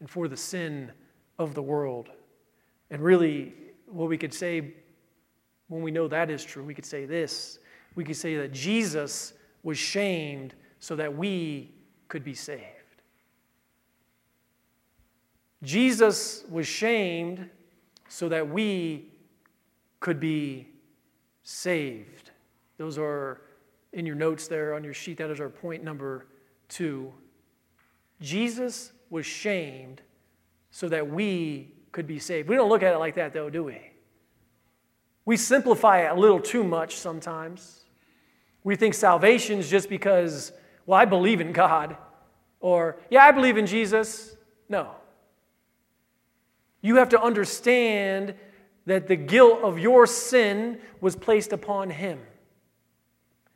and 0.00 0.08
for 0.08 0.28
the 0.28 0.36
sin 0.38 0.90
of 1.38 1.52
the 1.52 1.60
world. 1.60 2.08
And 2.90 3.02
really, 3.02 3.52
what 3.84 4.08
we 4.08 4.16
could 4.16 4.32
say 4.32 4.76
when 5.68 5.82
we 5.82 5.90
know 5.90 6.08
that 6.08 6.30
is 6.30 6.42
true, 6.42 6.64
we 6.64 6.72
could 6.72 6.86
say 6.86 7.04
this. 7.04 7.58
We 7.96 8.04
could 8.04 8.16
say 8.16 8.36
that 8.36 8.50
Jesus 8.50 9.34
was 9.62 9.76
shamed 9.76 10.54
so 10.80 10.96
that 10.96 11.14
we 11.14 11.74
could 12.08 12.24
be 12.24 12.32
saved. 12.32 12.83
Jesus 15.64 16.44
was 16.48 16.66
shamed 16.66 17.48
so 18.08 18.28
that 18.28 18.48
we 18.48 19.08
could 20.00 20.20
be 20.20 20.68
saved. 21.42 22.30
Those 22.76 22.98
are 22.98 23.40
in 23.92 24.04
your 24.04 24.16
notes 24.16 24.48
there 24.48 24.74
on 24.74 24.84
your 24.84 24.94
sheet. 24.94 25.18
That 25.18 25.30
is 25.30 25.40
our 25.40 25.48
point 25.48 25.82
number 25.82 26.26
two. 26.68 27.12
Jesus 28.20 28.92
was 29.10 29.24
shamed 29.24 30.02
so 30.70 30.88
that 30.88 31.08
we 31.08 31.72
could 31.92 32.06
be 32.06 32.18
saved. 32.18 32.48
We 32.48 32.56
don't 32.56 32.68
look 32.68 32.82
at 32.82 32.92
it 32.92 32.98
like 32.98 33.14
that, 33.14 33.32
though, 33.32 33.48
do 33.48 33.64
we? 33.64 33.80
We 35.24 35.36
simplify 35.36 36.00
it 36.06 36.16
a 36.16 36.20
little 36.20 36.40
too 36.40 36.64
much 36.64 36.96
sometimes. 36.96 37.84
We 38.64 38.76
think 38.76 38.94
salvation 38.94 39.58
is 39.58 39.70
just 39.70 39.88
because, 39.88 40.52
well, 40.86 40.98
I 40.98 41.04
believe 41.04 41.40
in 41.40 41.52
God, 41.52 41.96
or, 42.60 42.98
yeah, 43.10 43.24
I 43.24 43.30
believe 43.30 43.56
in 43.56 43.66
Jesus. 43.66 44.36
No. 44.68 44.90
You 46.84 46.96
have 46.96 47.08
to 47.08 47.22
understand 47.22 48.34
that 48.84 49.06
the 49.06 49.16
guilt 49.16 49.60
of 49.62 49.78
your 49.78 50.06
sin 50.06 50.78
was 51.00 51.16
placed 51.16 51.54
upon 51.54 51.88
him. 51.88 52.20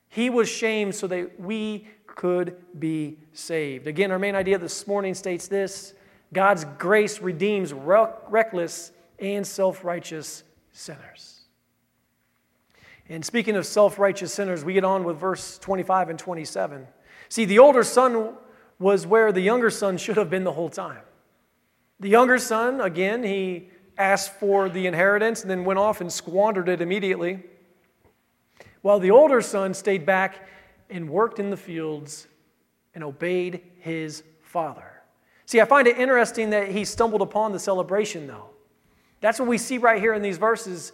He 0.08 0.30
was 0.30 0.48
shamed 0.48 0.94
so 0.94 1.06
that 1.08 1.38
we 1.38 1.88
could 2.06 2.56
be 2.78 3.18
saved. 3.34 3.86
Again, 3.86 4.12
our 4.12 4.18
main 4.18 4.34
idea 4.34 4.56
this 4.56 4.86
morning 4.86 5.12
states 5.12 5.46
this 5.46 5.92
God's 6.32 6.64
grace 6.78 7.20
redeems 7.20 7.74
reckless 7.74 8.92
and 9.18 9.46
self 9.46 9.84
righteous 9.84 10.42
sinners. 10.72 11.42
And 13.10 13.22
speaking 13.22 13.56
of 13.56 13.66
self 13.66 13.98
righteous 13.98 14.32
sinners, 14.32 14.64
we 14.64 14.72
get 14.72 14.84
on 14.84 15.04
with 15.04 15.18
verse 15.18 15.58
25 15.58 16.08
and 16.08 16.18
27. 16.18 16.86
See, 17.28 17.44
the 17.44 17.58
older 17.58 17.84
son 17.84 18.36
was 18.78 19.06
where 19.06 19.32
the 19.32 19.42
younger 19.42 19.68
son 19.68 19.98
should 19.98 20.16
have 20.16 20.30
been 20.30 20.44
the 20.44 20.52
whole 20.52 20.70
time. 20.70 21.02
The 22.00 22.08
younger 22.08 22.38
son, 22.38 22.80
again, 22.80 23.22
he 23.22 23.70
asked 23.96 24.34
for 24.34 24.68
the 24.68 24.86
inheritance 24.86 25.42
and 25.42 25.50
then 25.50 25.64
went 25.64 25.78
off 25.78 26.00
and 26.00 26.12
squandered 26.12 26.68
it 26.68 26.80
immediately. 26.80 27.42
While 28.82 29.00
the 29.00 29.10
older 29.10 29.40
son 29.40 29.74
stayed 29.74 30.06
back 30.06 30.48
and 30.88 31.10
worked 31.10 31.40
in 31.40 31.50
the 31.50 31.56
fields 31.56 32.28
and 32.94 33.02
obeyed 33.02 33.62
his 33.80 34.22
father. 34.42 35.02
See, 35.46 35.60
I 35.60 35.64
find 35.64 35.88
it 35.88 35.98
interesting 35.98 36.50
that 36.50 36.68
he 36.68 36.84
stumbled 36.84 37.22
upon 37.22 37.52
the 37.52 37.58
celebration, 37.58 38.26
though. 38.26 38.50
That's 39.20 39.38
what 39.38 39.48
we 39.48 39.58
see 39.58 39.78
right 39.78 40.00
here 40.00 40.14
in 40.14 40.22
these 40.22 40.38
verses. 40.38 40.92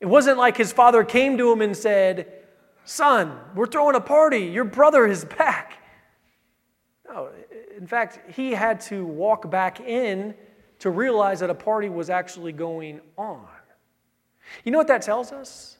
It 0.00 0.06
wasn't 0.06 0.36
like 0.36 0.56
his 0.56 0.72
father 0.72 1.04
came 1.04 1.38
to 1.38 1.50
him 1.50 1.62
and 1.62 1.76
said, 1.76 2.32
Son, 2.84 3.38
we're 3.54 3.66
throwing 3.66 3.96
a 3.96 4.00
party. 4.00 4.40
Your 4.40 4.64
brother 4.64 5.06
is 5.06 5.24
back. 5.24 5.78
No, 7.08 7.30
in 7.76 7.86
fact, 7.86 8.32
he 8.34 8.52
had 8.52 8.80
to 8.82 9.04
walk 9.04 9.50
back 9.50 9.80
in 9.80 10.34
to 10.80 10.90
realize 10.90 11.40
that 11.40 11.50
a 11.50 11.54
party 11.54 11.88
was 11.88 12.10
actually 12.10 12.52
going 12.52 13.00
on. 13.16 13.46
You 14.64 14.72
know 14.72 14.78
what 14.78 14.88
that 14.88 15.02
tells 15.02 15.32
us? 15.32 15.78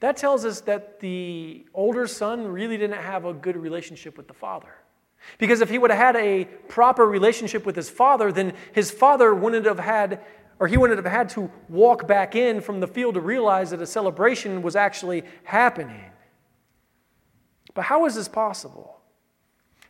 That 0.00 0.16
tells 0.16 0.44
us 0.44 0.60
that 0.62 1.00
the 1.00 1.66
older 1.74 2.06
son 2.06 2.46
really 2.46 2.76
didn't 2.76 3.00
have 3.00 3.24
a 3.24 3.32
good 3.32 3.56
relationship 3.56 4.16
with 4.16 4.28
the 4.28 4.34
father. 4.34 4.74
Because 5.38 5.60
if 5.60 5.68
he 5.68 5.78
would 5.78 5.90
have 5.90 5.98
had 5.98 6.16
a 6.16 6.44
proper 6.68 7.04
relationship 7.04 7.66
with 7.66 7.74
his 7.74 7.90
father, 7.90 8.30
then 8.30 8.54
his 8.72 8.90
father 8.90 9.34
wouldn't 9.34 9.66
have 9.66 9.80
had, 9.80 10.20
or 10.60 10.68
he 10.68 10.76
wouldn't 10.76 11.04
have 11.04 11.12
had 11.12 11.28
to 11.30 11.50
walk 11.68 12.06
back 12.06 12.36
in 12.36 12.60
from 12.60 12.80
the 12.80 12.86
field 12.86 13.14
to 13.14 13.20
realize 13.20 13.70
that 13.70 13.82
a 13.82 13.86
celebration 13.86 14.62
was 14.62 14.76
actually 14.76 15.24
happening. 15.42 16.04
But 17.74 17.84
how 17.84 18.06
is 18.06 18.14
this 18.14 18.28
possible? 18.28 18.97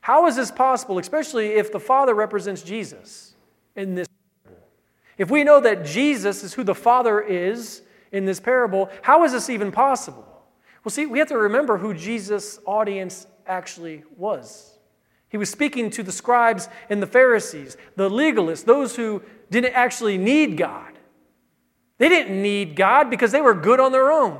How 0.01 0.27
is 0.27 0.37
this 0.37 0.51
possible, 0.51 0.99
especially 0.99 1.49
if 1.49 1.73
the 1.73 1.81
Father 1.81 2.15
represents 2.15 2.63
Jesus 2.63 3.35
in 3.77 3.95
this 3.95 4.09
parable? 4.45 4.63
If 5.17 5.31
we 5.31 5.45
know 5.45 5.61
that 5.61 5.85
Jesus 5.85 6.43
is 6.45 6.55
who 6.55 6.65
the 6.65 6.75
Father 6.75 7.21
is 7.21 7.83
in 8.13 8.25
this 8.25 8.41
parable, 8.41 8.91
how 9.03 9.25
is 9.25 9.33
this 9.33 9.51
even 9.51 9.71
possible? 9.73 10.25
Well, 10.85 10.91
see, 10.91 11.07
we 11.07 11.19
have 11.19 11.29
to 11.29 11.39
remember 11.39 11.79
who 11.79 11.93
Jesus' 11.93 12.59
audience 12.65 13.27
actually 13.47 14.05
was. 14.17 14.79
He 15.29 15.37
was 15.37 15.51
speaking 15.51 15.91
to 15.91 16.03
the 16.03 16.13
scribes 16.13 16.69
and 16.89 17.03
the 17.03 17.07
Pharisees, 17.07 17.77
the 17.97 18.09
legalists, 18.09 18.65
those 18.65 18.97
who 18.97 19.23
didn't 19.51 19.75
actually 19.75 20.17
need 20.17 20.57
God. 20.57 20.95
They 21.99 22.09
didn't 22.09 22.41
need 22.41 22.77
God 22.77 23.11
because 23.11 23.33
they 23.33 23.41
were 23.41 23.55
good 23.55 23.81
on 23.81 23.93
their 23.93 24.11
own. 24.11 24.39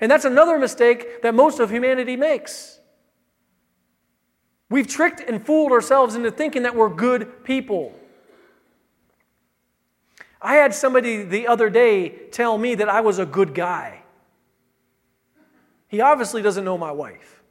And 0.00 0.10
that's 0.10 0.24
another 0.24 0.58
mistake 0.58 1.22
that 1.22 1.34
most 1.34 1.60
of 1.60 1.70
humanity 1.70 2.16
makes. 2.16 2.80
We've 4.70 4.86
tricked 4.86 5.20
and 5.20 5.44
fooled 5.44 5.72
ourselves 5.72 6.14
into 6.14 6.30
thinking 6.30 6.62
that 6.62 6.74
we're 6.74 6.88
good 6.88 7.44
people. 7.44 7.94
I 10.40 10.54
had 10.54 10.74
somebody 10.74 11.22
the 11.22 11.46
other 11.46 11.70
day 11.70 12.08
tell 12.30 12.58
me 12.58 12.74
that 12.74 12.88
I 12.88 13.00
was 13.00 13.18
a 13.18 13.26
good 13.26 13.54
guy. 13.54 14.02
He 15.88 16.00
obviously 16.00 16.42
doesn't 16.42 16.64
know 16.64 16.76
my 16.76 16.92
wife. 16.92 17.42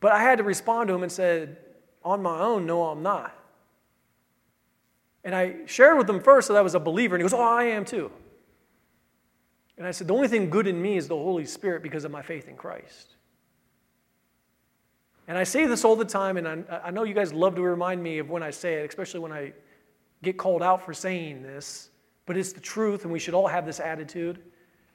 But 0.00 0.12
I 0.12 0.22
had 0.22 0.38
to 0.38 0.44
respond 0.44 0.88
to 0.88 0.94
him 0.94 1.02
and 1.02 1.12
said, 1.12 1.58
on 2.04 2.22
my 2.22 2.40
own, 2.40 2.66
no, 2.66 2.84
I'm 2.84 3.02
not. 3.02 3.36
And 5.24 5.34
I 5.34 5.66
shared 5.66 5.96
with 5.98 6.10
him 6.10 6.20
first 6.20 6.48
that 6.48 6.56
I 6.56 6.62
was 6.62 6.74
a 6.74 6.80
believer, 6.80 7.14
and 7.14 7.22
he 7.22 7.22
goes, 7.22 7.32
Oh, 7.32 7.42
I 7.42 7.64
am 7.64 7.84
too. 7.84 8.10
And 9.78 9.86
I 9.86 9.92
said, 9.92 10.08
The 10.08 10.14
only 10.14 10.28
thing 10.28 10.50
good 10.50 10.66
in 10.66 10.80
me 10.80 10.96
is 10.96 11.06
the 11.06 11.16
Holy 11.16 11.44
Spirit 11.44 11.82
because 11.82 12.04
of 12.04 12.10
my 12.10 12.22
faith 12.22 12.48
in 12.48 12.56
Christ. 12.56 13.14
And 15.32 15.38
I 15.38 15.44
say 15.44 15.64
this 15.64 15.82
all 15.82 15.96
the 15.96 16.04
time, 16.04 16.36
and 16.36 16.46
I, 16.46 16.80
I, 16.84 16.90
know 16.90 17.04
you 17.04 17.14
guys 17.14 17.32
love 17.32 17.54
to 17.54 17.62
remind 17.62 18.02
me 18.02 18.18
of 18.18 18.28
when 18.28 18.42
I 18.42 18.50
say 18.50 18.74
it, 18.74 18.90
especially 18.90 19.20
when 19.20 19.32
I 19.32 19.54
get 20.22 20.36
called 20.36 20.62
out 20.62 20.84
for 20.84 20.92
saying 20.92 21.42
this, 21.42 21.88
but 22.26 22.36
it's 22.36 22.52
the 22.52 22.60
truth, 22.60 23.04
and 23.04 23.10
we 23.10 23.18
should 23.18 23.32
all 23.32 23.46
have 23.46 23.64
this 23.64 23.80
attitude. 23.80 24.40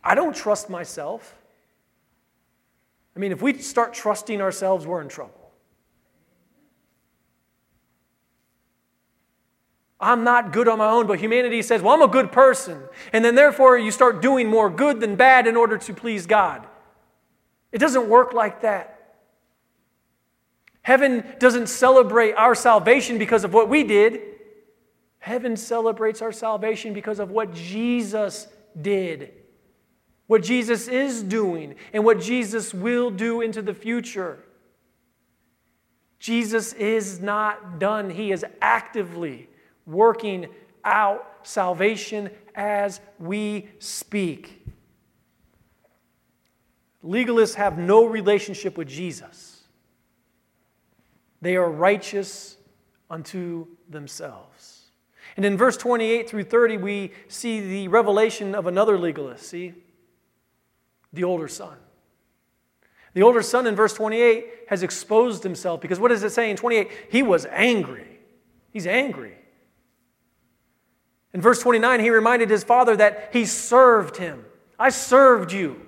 I 0.03 0.13
don't 0.13 0.35
trust 0.35 0.69
myself. 0.69 1.35
I 3.15 3.19
mean, 3.19 3.31
if 3.31 3.41
we 3.41 3.57
start 3.57 3.95
trusting 3.95 4.39
ourselves, 4.39 4.85
we're 4.85 5.01
in 5.01 5.07
trouble. 5.07 5.49
I'm 9.99 10.23
not 10.23 10.53
good 10.53 10.67
on 10.67 10.77
my 10.77 10.91
own, 10.91 11.07
but 11.07 11.19
humanity 11.19 11.63
says, 11.63 11.81
well, 11.81 11.95
I'm 11.95 12.03
a 12.03 12.07
good 12.07 12.31
person. 12.31 12.79
And 13.11 13.25
then 13.25 13.33
therefore 13.33 13.79
you 13.79 13.89
start 13.89 14.21
doing 14.21 14.47
more 14.47 14.69
good 14.69 14.99
than 14.99 15.15
bad 15.15 15.47
in 15.47 15.57
order 15.57 15.79
to 15.79 15.93
please 15.95 16.27
God. 16.27 16.67
It 17.71 17.79
doesn't 17.79 18.07
work 18.07 18.33
like 18.33 18.61
that. 18.61 18.96
Heaven 20.87 21.25
doesn't 21.37 21.67
celebrate 21.67 22.31
our 22.35 22.55
salvation 22.55 23.17
because 23.17 23.43
of 23.43 23.53
what 23.53 23.67
we 23.67 23.83
did. 23.83 24.21
Heaven 25.19 25.57
celebrates 25.57 26.21
our 26.21 26.31
salvation 26.31 26.93
because 26.93 27.19
of 27.19 27.29
what 27.29 27.53
Jesus 27.53 28.47
did, 28.81 29.33
what 30.27 30.43
Jesus 30.43 30.87
is 30.87 31.21
doing, 31.23 31.75
and 31.91 32.05
what 32.05 32.21
Jesus 32.21 32.73
will 32.73 33.11
do 33.11 33.41
into 33.41 33.61
the 33.61 33.73
future. 33.73 34.39
Jesus 36.19 36.71
is 36.71 37.19
not 37.19 37.79
done, 37.79 38.09
He 38.09 38.31
is 38.31 38.45
actively 38.61 39.49
working 39.85 40.47
out 40.85 41.27
salvation 41.43 42.29
as 42.55 43.01
we 43.19 43.67
speak. 43.79 44.65
Legalists 47.03 47.55
have 47.55 47.77
no 47.77 48.05
relationship 48.05 48.77
with 48.77 48.87
Jesus. 48.87 49.46
They 51.41 51.55
are 51.55 51.69
righteous 51.69 52.57
unto 53.09 53.67
themselves. 53.89 54.85
And 55.35 55.45
in 55.45 55.57
verse 55.57 55.77
28 55.77 56.29
through 56.29 56.45
30, 56.45 56.77
we 56.77 57.11
see 57.27 57.59
the 57.59 57.87
revelation 57.89 58.55
of 58.55 58.67
another 58.67 58.97
legalist. 58.97 59.47
See? 59.47 59.73
The 61.13 61.23
older 61.23 61.47
son. 61.47 61.77
The 63.13 63.23
older 63.23 63.41
son 63.41 63.67
in 63.67 63.75
verse 63.75 63.93
28 63.93 64.45
has 64.67 64.83
exposed 64.83 65.43
himself 65.43 65.81
because 65.81 65.99
what 65.99 66.09
does 66.09 66.23
it 66.23 66.31
say 66.31 66.49
in 66.49 66.57
28? 66.57 66.89
He 67.09 67.23
was 67.23 67.45
angry. 67.47 68.19
He's 68.71 68.87
angry. 68.87 69.37
In 71.33 71.41
verse 71.41 71.61
29, 71.61 71.99
he 71.99 72.09
reminded 72.09 72.49
his 72.49 72.63
father 72.63 72.95
that 72.95 73.29
he 73.33 73.45
served 73.45 74.17
him. 74.17 74.45
I 74.79 74.89
served 74.89 75.51
you, 75.51 75.81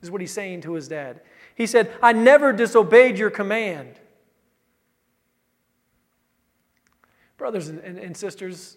is 0.00 0.10
what 0.10 0.20
he's 0.20 0.32
saying 0.32 0.62
to 0.62 0.74
his 0.74 0.88
dad. 0.88 1.20
He 1.54 1.66
said, 1.66 1.92
I 2.02 2.12
never 2.12 2.52
disobeyed 2.52 3.18
your 3.18 3.30
command. 3.30 4.00
Brothers 7.42 7.66
and, 7.66 7.80
and, 7.80 7.98
and 7.98 8.16
sisters, 8.16 8.76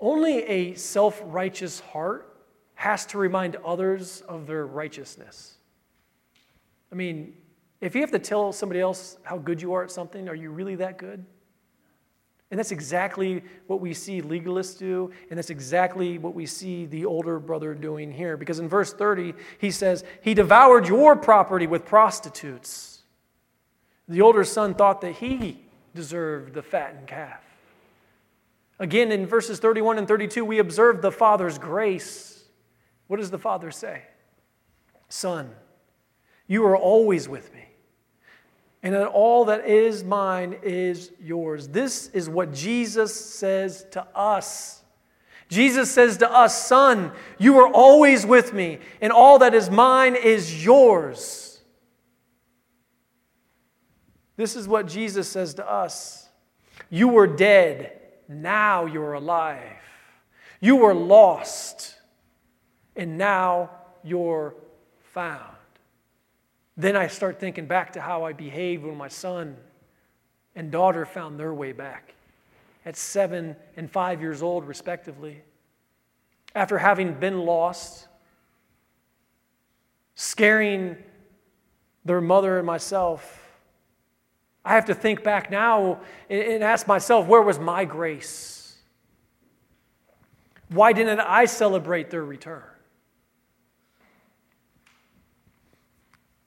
only 0.00 0.38
a 0.44 0.72
self 0.72 1.20
righteous 1.22 1.80
heart 1.80 2.34
has 2.76 3.04
to 3.04 3.18
remind 3.18 3.56
others 3.56 4.22
of 4.22 4.46
their 4.46 4.64
righteousness. 4.64 5.58
I 6.90 6.94
mean, 6.94 7.34
if 7.82 7.94
you 7.94 8.00
have 8.00 8.10
to 8.12 8.18
tell 8.18 8.54
somebody 8.54 8.80
else 8.80 9.18
how 9.22 9.36
good 9.36 9.60
you 9.60 9.74
are 9.74 9.84
at 9.84 9.90
something, 9.90 10.30
are 10.30 10.34
you 10.34 10.50
really 10.50 10.76
that 10.76 10.96
good? 10.96 11.26
And 12.50 12.58
that's 12.58 12.72
exactly 12.72 13.42
what 13.66 13.82
we 13.82 13.92
see 13.92 14.22
legalists 14.22 14.78
do, 14.78 15.12
and 15.28 15.36
that's 15.36 15.50
exactly 15.50 16.16
what 16.16 16.34
we 16.34 16.46
see 16.46 16.86
the 16.86 17.04
older 17.04 17.38
brother 17.38 17.74
doing 17.74 18.10
here. 18.10 18.38
Because 18.38 18.60
in 18.60 18.66
verse 18.66 18.94
30, 18.94 19.34
he 19.58 19.70
says, 19.70 20.04
He 20.22 20.32
devoured 20.32 20.88
your 20.88 21.16
property 21.16 21.66
with 21.66 21.84
prostitutes. 21.84 23.02
The 24.08 24.22
older 24.22 24.44
son 24.44 24.72
thought 24.72 25.02
that 25.02 25.16
he 25.16 25.66
deserved 25.94 26.54
the 26.54 26.62
fattened 26.62 27.06
calf. 27.06 27.42
Again, 28.78 29.12
in 29.12 29.26
verses 29.26 29.58
31 29.58 29.98
and 29.98 30.08
32, 30.08 30.44
we 30.44 30.58
observe 30.58 31.02
the 31.02 31.12
father's 31.12 31.58
grace. 31.58 32.44
What 33.06 33.18
does 33.18 33.30
the 33.30 33.38
father 33.38 33.70
say? 33.70 34.02
Son, 35.08 35.50
you 36.46 36.64
are 36.64 36.76
always 36.76 37.28
with 37.28 37.52
me 37.52 37.62
and 38.82 38.94
that 38.94 39.06
all 39.06 39.44
that 39.44 39.66
is 39.66 40.02
mine 40.02 40.56
is 40.62 41.12
yours. 41.20 41.68
This 41.68 42.08
is 42.08 42.28
what 42.28 42.52
Jesus 42.52 43.14
says 43.14 43.86
to 43.92 44.04
us. 44.14 44.82
Jesus 45.48 45.90
says 45.90 46.16
to 46.18 46.32
us, 46.32 46.66
Son, 46.66 47.12
you 47.38 47.58
are 47.58 47.68
always 47.68 48.26
with 48.26 48.52
me, 48.52 48.78
and 49.00 49.12
all 49.12 49.38
that 49.38 49.54
is 49.54 49.70
mine 49.70 50.16
is 50.16 50.64
yours. 50.64 51.51
This 54.42 54.56
is 54.56 54.66
what 54.66 54.88
Jesus 54.88 55.28
says 55.28 55.54
to 55.54 55.70
us. 55.70 56.28
You 56.90 57.06
were 57.06 57.28
dead, 57.28 57.92
now 58.28 58.86
you're 58.86 59.12
alive. 59.12 59.78
You 60.60 60.74
were 60.74 60.94
lost, 60.94 61.94
and 62.96 63.16
now 63.16 63.70
you're 64.02 64.56
found. 65.12 65.54
Then 66.76 66.96
I 66.96 67.06
start 67.06 67.38
thinking 67.38 67.66
back 67.66 67.92
to 67.92 68.00
how 68.00 68.24
I 68.24 68.32
behaved 68.32 68.82
when 68.82 68.96
my 68.96 69.06
son 69.06 69.56
and 70.56 70.72
daughter 70.72 71.06
found 71.06 71.38
their 71.38 71.54
way 71.54 71.70
back 71.70 72.12
at 72.84 72.96
seven 72.96 73.54
and 73.76 73.88
five 73.88 74.20
years 74.20 74.42
old, 74.42 74.66
respectively. 74.66 75.40
After 76.52 76.78
having 76.78 77.14
been 77.14 77.38
lost, 77.46 78.08
scaring 80.16 80.96
their 82.04 82.20
mother 82.20 82.58
and 82.58 82.66
myself, 82.66 83.38
I 84.64 84.74
have 84.74 84.84
to 84.86 84.94
think 84.94 85.24
back 85.24 85.50
now 85.50 86.00
and 86.30 86.62
ask 86.62 86.86
myself, 86.86 87.26
where 87.26 87.42
was 87.42 87.58
my 87.58 87.84
grace? 87.84 88.76
Why 90.68 90.92
didn't 90.92 91.20
I 91.20 91.44
celebrate 91.46 92.10
their 92.10 92.24
return? 92.24 92.62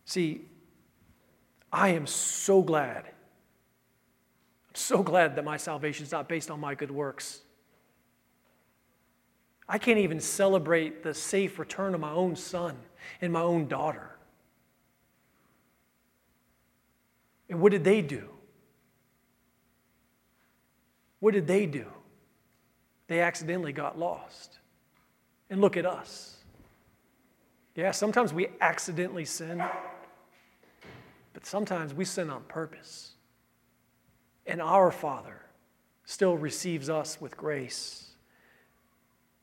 See, 0.05 0.45
I 1.71 1.89
am 1.89 2.07
so 2.07 2.61
glad. 2.61 3.05
I'm 3.05 4.75
so 4.75 5.03
glad 5.03 5.35
that 5.35 5.43
my 5.43 5.57
salvation 5.57 6.05
is 6.05 6.11
not 6.11 6.29
based 6.29 6.49
on 6.49 6.59
my 6.59 6.73
good 6.73 6.91
works. 6.91 7.41
I 9.67 9.77
can't 9.77 9.99
even 9.99 10.19
celebrate 10.19 11.03
the 11.03 11.13
safe 11.13 11.59
return 11.59 11.93
of 11.93 11.99
my 11.99 12.11
own 12.11 12.35
son 12.35 12.77
and 13.19 13.33
my 13.33 13.41
own 13.41 13.67
daughter. 13.67 14.14
And 17.49 17.61
what 17.61 17.71
did 17.71 17.83
they 17.83 18.01
do? 18.01 18.29
What 21.19 21.33
did 21.33 21.47
they 21.47 21.65
do? 21.65 21.85
They 23.07 23.21
accidentally 23.21 23.73
got 23.73 23.97
lost. 23.97 24.59
And 25.49 25.61
look 25.61 25.77
at 25.77 25.85
us. 25.85 26.37
Yeah, 27.75 27.91
sometimes 27.91 28.33
we 28.33 28.47
accidentally 28.61 29.25
sin. 29.25 29.63
But 31.33 31.45
sometimes 31.45 31.93
we 31.93 32.05
sin 32.05 32.29
on 32.29 32.43
purpose. 32.43 33.11
And 34.47 34.61
our 34.61 34.91
Father 34.91 35.41
still 36.05 36.37
receives 36.37 36.89
us 36.89 37.19
with 37.19 37.35
grace. 37.35 38.11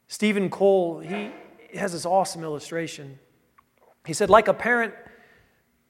Steven 0.09 0.51
Cole, 0.51 1.01
he 1.01 1.31
has 1.75 1.93
this 1.93 2.07
awesome 2.07 2.43
illustration. 2.43 3.19
He 4.07 4.13
said, 4.13 4.31
like 4.31 4.49
a 4.49 4.55
parent 4.55 4.95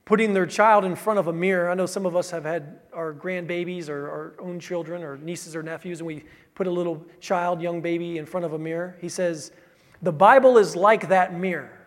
putting 0.05 0.33
their 0.33 0.47
child 0.47 0.85
in 0.85 0.97
front 0.97 1.19
of 1.19 1.29
a 1.29 1.33
mirror. 1.33 1.71
I 1.71 1.75
know 1.75 1.87
some 1.87 2.07
of 2.07 2.17
us 2.17 2.31
have 2.31 2.45
had 2.45 2.81
our 2.93 3.12
grandbabies 3.12 3.88
or 3.88 4.09
our 4.11 4.35
own 4.41 4.59
children 4.59 5.03
or 5.03 5.17
nieces 5.17 5.55
or 5.55 5.62
nephews, 5.62 6.01
and 6.01 6.07
we 6.07 6.25
put 6.55 6.67
a 6.67 6.71
little 6.71 7.05
child, 7.21 7.62
young 7.62 7.81
baby, 7.81 8.19
in 8.19 8.27
front 8.27 8.45
of 8.45 8.53
a 8.53 8.59
mirror. 8.59 8.97
He 9.01 9.09
says, 9.09 9.53
The 10.03 10.12
Bible 10.12 10.59
is 10.59 10.75
like 10.75 11.09
that 11.09 11.38
mirror. 11.38 11.79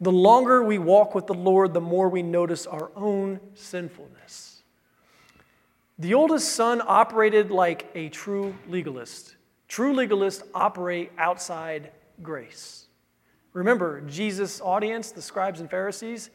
The 0.00 0.12
longer 0.12 0.62
we 0.62 0.78
walk 0.78 1.14
with 1.14 1.26
the 1.26 1.34
Lord, 1.34 1.72
the 1.72 1.80
more 1.80 2.08
we 2.08 2.22
notice 2.22 2.66
our 2.66 2.90
own 2.94 3.40
sinfulness. 3.54 4.62
The 5.98 6.14
oldest 6.14 6.52
son 6.52 6.82
operated 6.84 7.50
like 7.50 7.88
a 7.94 8.08
true 8.08 8.54
legalist. 8.68 9.36
True 9.68 9.94
legalists 9.94 10.42
operate 10.52 11.12
outside 11.16 11.92
grace. 12.22 12.86
Remember, 13.52 14.00
Jesus' 14.02 14.60
audience, 14.60 15.12
the 15.12 15.22
scribes 15.22 15.60
and 15.60 15.70
Pharisees, 15.70 16.30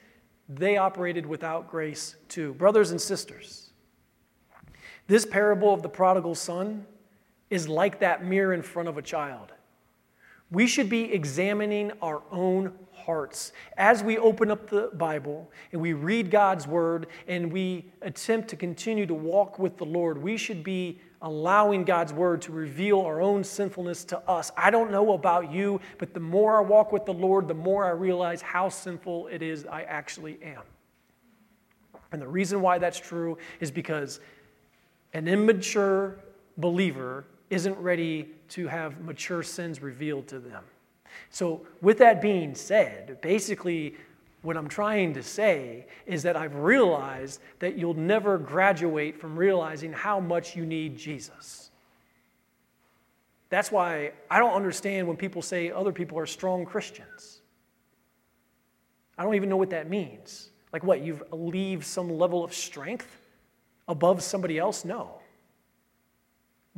they 0.50 0.78
operated 0.78 1.28
without 1.28 1.70
grace 1.70 2.16
too. 2.28 2.56
Brothers 2.56 2.90
and 2.90 3.00
sisters, 3.00 3.70
this 5.08 5.26
parable 5.26 5.74
of 5.74 5.84
the 5.84 5.90
prodigal 5.90 6.36
son 6.36 6.86
is 7.52 7.70
like 7.70 8.00
that 8.00 8.26
mirror 8.26 8.54
in 8.54 8.64
front 8.64 8.90
of 8.90 8.98
a 8.98 9.02
child. 9.02 9.54
We 10.52 10.66
should 10.66 10.90
be 10.90 11.14
examining 11.14 11.92
our 12.02 12.24
own 12.32 12.74
hearts 12.92 13.54
as 13.78 14.04
we 14.04 14.18
open 14.18 14.50
up 14.50 14.70
the 14.70 14.90
Bible 14.94 15.52
and 15.72 15.82
we 15.82 15.94
read 15.94 16.32
God's 16.32 16.68
word 16.68 17.08
and 17.28 17.52
we 17.52 17.92
attempt 18.02 18.50
to 18.50 18.56
continue 18.56 19.06
to 19.06 19.14
walk 19.14 19.60
with 19.60 19.78
the 19.78 19.86
Lord. 19.86 20.22
We 20.22 20.38
should 20.38 20.64
be 20.64 21.00
allowing 21.22 21.84
God's 21.84 22.14
word 22.14 22.42
to 22.44 22.52
reveal 22.52 23.02
our 23.02 23.22
own 23.22 23.44
sinfulness 23.44 24.06
to 24.06 24.20
us. 24.30 24.52
I 24.56 24.72
don't 24.72 24.92
know 24.92 25.14
about 25.14 25.52
you, 25.52 25.82
but 25.98 26.14
the 26.14 26.20
more 26.20 26.58
I 26.58 26.62
walk 26.62 26.92
with 26.92 27.06
the 27.06 27.14
Lord, 27.14 27.48
the 27.48 27.54
more 27.54 27.86
I 27.86 27.90
realize 27.90 28.42
how 28.42 28.70
sinful 28.70 29.28
it 29.28 29.42
is 29.42 29.66
I 29.66 29.84
actually 29.84 30.40
am. 30.42 30.62
And 32.12 32.22
the 32.22 32.28
reason 32.28 32.62
why 32.62 32.78
that's 32.78 33.00
true 33.00 33.38
is 33.60 33.70
because 33.70 34.20
an 35.14 35.28
immature 35.28 36.20
believer 36.58 37.26
isn't 37.50 37.78
ready 37.78 38.30
to 38.50 38.68
have 38.68 39.02
mature 39.02 39.44
sins 39.44 39.82
revealed 39.82 40.28
to 40.28 40.40
them. 40.40 40.64
So, 41.32 41.66
with 41.82 41.98
that 41.98 42.22
being 42.22 42.56
said, 42.56 43.20
basically, 43.22 43.96
what 44.42 44.56
I'm 44.56 44.68
trying 44.68 45.14
to 45.16 45.24
say 45.24 45.86
is 46.06 46.24
that 46.24 46.38
I've 46.38 46.56
realized 46.56 47.42
that 47.60 47.78
you'll 47.78 47.94
never 47.94 48.38
graduate 48.38 49.20
from 49.20 49.38
realizing 49.38 49.92
how 49.92 50.20
much 50.20 50.56
you 50.56 50.66
need 50.66 50.98
Jesus. 50.98 51.72
That's 53.50 53.72
why 53.72 54.14
I 54.30 54.40
don't 54.40 54.54
understand 54.54 55.08
when 55.08 55.18
people 55.18 55.42
say 55.42 55.72
other 55.72 55.92
people 55.92 56.18
are 56.20 56.26
strong 56.26 56.66
Christians. 56.66 57.42
I 59.18 59.24
don't 59.24 59.36
even 59.36 59.50
know 59.50 59.58
what 59.58 59.72
that 59.72 59.90
means. 59.90 60.52
Like, 60.72 60.84
what, 60.84 61.02
you've 61.02 61.24
leave 61.32 61.86
some 61.86 62.18
level 62.18 62.44
of 62.44 62.54
strength 62.54 63.28
above 63.88 64.22
somebody 64.22 64.58
else? 64.58 64.86
No 64.86 65.19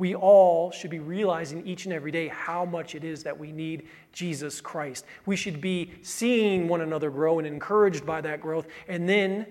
we 0.02 0.16
all 0.16 0.72
should 0.72 0.90
be 0.90 0.98
realizing 0.98 1.64
each 1.64 1.84
and 1.84 1.94
every 1.94 2.10
day 2.10 2.26
how 2.26 2.64
much 2.64 2.96
it 2.96 3.04
is 3.04 3.22
that 3.22 3.38
we 3.38 3.52
need 3.52 3.86
Jesus 4.12 4.60
Christ. 4.60 5.04
We 5.26 5.36
should 5.36 5.60
be 5.60 5.92
seeing 6.02 6.66
one 6.66 6.80
another 6.80 7.08
grow 7.08 7.38
and 7.38 7.46
encouraged 7.46 8.04
by 8.04 8.20
that 8.22 8.40
growth, 8.40 8.66
and 8.88 9.08
then 9.08 9.46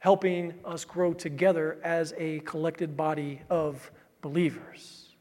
helping 0.00 0.52
us 0.66 0.84
grow 0.84 1.14
together 1.14 1.78
as 1.82 2.12
a 2.18 2.40
collected 2.40 2.94
body 2.94 3.40
of 3.48 3.90
believers. 4.20 5.14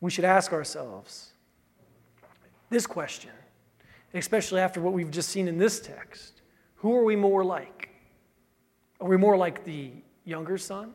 We 0.00 0.12
should 0.12 0.24
ask 0.24 0.52
ourselves 0.52 1.32
this 2.70 2.86
question 2.86 3.32
especially 4.14 4.60
after 4.60 4.80
what 4.80 4.92
we've 4.92 5.10
just 5.10 5.30
seen 5.30 5.48
in 5.48 5.58
this 5.58 5.80
text. 5.80 6.40
Who 6.76 6.94
are 6.94 7.02
we 7.02 7.16
more 7.16 7.44
like? 7.44 7.88
Are 9.00 9.08
we 9.08 9.16
more 9.16 9.36
like 9.36 9.64
the 9.64 9.90
younger 10.24 10.56
son? 10.56 10.94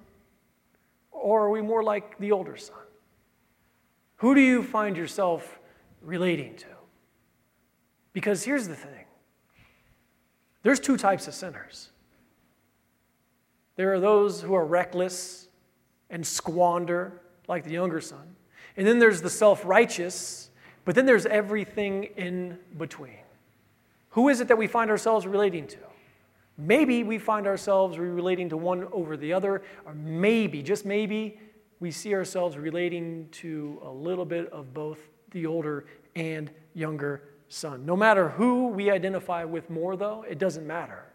Or 1.12 1.44
are 1.44 1.50
we 1.50 1.62
more 1.62 1.84
like 1.84 2.18
the 2.18 2.32
older 2.32 2.58
son? 2.58 2.76
Who 4.18 4.36
do 4.36 4.42
you 4.42 4.64
find 4.64 4.96
yourself 4.96 5.60
relating 6.02 6.56
to? 6.58 6.68
Because 8.14 8.44
here's 8.44 8.68
the 8.68 8.76
thing 8.76 9.06
there's 10.64 10.80
two 10.80 10.98
types 10.98 11.28
of 11.28 11.34
sinners. 11.34 11.90
There 13.76 13.94
are 13.94 14.00
those 14.00 14.42
who 14.42 14.54
are 14.54 14.66
reckless 14.66 15.48
and 16.10 16.26
squander, 16.26 17.22
like 17.48 17.64
the 17.64 17.72
younger 17.72 18.02
son. 18.02 18.36
And 18.78 18.86
then 18.86 19.00
there's 19.00 19.22
the 19.22 19.30
self 19.30 19.66
righteous, 19.66 20.50
but 20.86 20.96
then 20.96 21.06
there's 21.06 21.26
everything 21.26 22.04
in 22.16 22.60
between. 22.78 23.18
Who 24.10 24.30
is 24.30 24.42
it 24.42 24.50
that 24.50 24.58
we 24.58 24.68
find 24.68 24.92
ourselves 24.92 25.26
relating 25.26 25.68
to? 25.68 25.78
Maybe 26.58 27.04
we 27.04 27.18
find 27.18 27.48
ourselves 27.48 27.98
relating 27.98 28.50
to 28.50 28.58
one 28.58 28.88
over 28.92 29.18
the 29.18 29.34
other, 29.34 29.64
or 29.86 29.94
maybe, 29.94 30.62
just 30.62 30.86
maybe, 30.86 31.40
we 31.80 31.92
see 31.92 32.14
ourselves 32.14 32.58
relating 32.58 33.28
to 33.32 33.82
a 33.84 33.90
little 33.90 34.26
bit 34.26 34.52
of 34.52 34.74
both 34.74 35.00
the 35.32 35.46
older 35.46 35.86
and 36.16 36.52
younger 36.74 37.24
son. 37.48 37.86
No 37.86 37.96
matter 37.96 38.30
who 38.30 38.68
we 38.68 38.92
identify 38.92 39.44
with 39.44 39.70
more, 39.70 39.96
though, 39.96 40.24
it 40.30 40.38
doesn't 40.38 40.68
matter. 40.68 41.06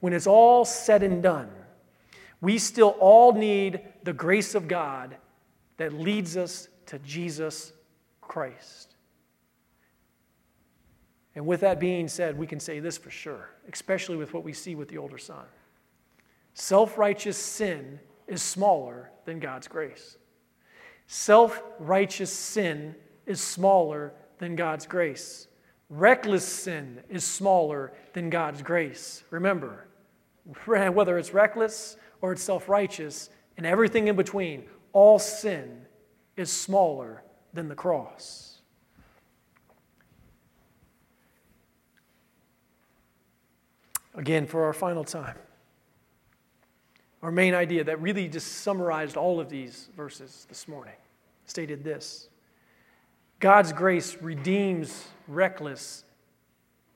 When 0.00 0.12
it's 0.12 0.26
all 0.26 0.64
said 0.64 1.02
and 1.02 1.22
done, 1.22 1.50
we 2.40 2.58
still 2.58 2.96
all 3.00 3.32
need 3.32 3.80
the 4.04 4.12
grace 4.12 4.54
of 4.54 4.68
God 4.68 5.16
that 5.76 5.92
leads 5.92 6.36
us 6.36 6.68
to 6.86 6.98
Jesus 7.00 7.72
Christ. 8.20 8.94
And 11.38 11.46
with 11.46 11.60
that 11.60 11.78
being 11.78 12.08
said, 12.08 12.36
we 12.36 12.48
can 12.48 12.58
say 12.58 12.80
this 12.80 12.98
for 12.98 13.10
sure, 13.10 13.50
especially 13.72 14.16
with 14.16 14.34
what 14.34 14.42
we 14.42 14.52
see 14.52 14.74
with 14.74 14.88
the 14.88 14.98
older 14.98 15.18
son. 15.18 15.44
Self 16.52 16.98
righteous 16.98 17.36
sin 17.36 18.00
is 18.26 18.42
smaller 18.42 19.12
than 19.24 19.38
God's 19.38 19.68
grace. 19.68 20.18
Self 21.06 21.62
righteous 21.78 22.32
sin 22.32 22.96
is 23.24 23.40
smaller 23.40 24.12
than 24.38 24.56
God's 24.56 24.84
grace. 24.84 25.46
Reckless 25.88 26.44
sin 26.44 27.04
is 27.08 27.22
smaller 27.22 27.92
than 28.14 28.30
God's 28.30 28.60
grace. 28.60 29.22
Remember, 29.30 29.86
whether 30.66 31.18
it's 31.18 31.32
reckless 31.32 31.98
or 32.20 32.32
it's 32.32 32.42
self 32.42 32.68
righteous 32.68 33.30
and 33.56 33.64
everything 33.64 34.08
in 34.08 34.16
between, 34.16 34.64
all 34.92 35.20
sin 35.20 35.82
is 36.36 36.50
smaller 36.50 37.22
than 37.54 37.68
the 37.68 37.76
cross. 37.76 38.47
Again, 44.18 44.46
for 44.48 44.64
our 44.64 44.72
final 44.72 45.04
time, 45.04 45.36
our 47.22 47.30
main 47.30 47.54
idea 47.54 47.84
that 47.84 48.02
really 48.02 48.26
just 48.26 48.48
summarized 48.48 49.16
all 49.16 49.38
of 49.38 49.48
these 49.48 49.88
verses 49.96 50.44
this 50.48 50.66
morning 50.66 50.96
stated 51.46 51.84
this 51.84 52.28
God's 53.38 53.72
grace 53.72 54.16
redeems 54.20 55.06
reckless 55.28 56.02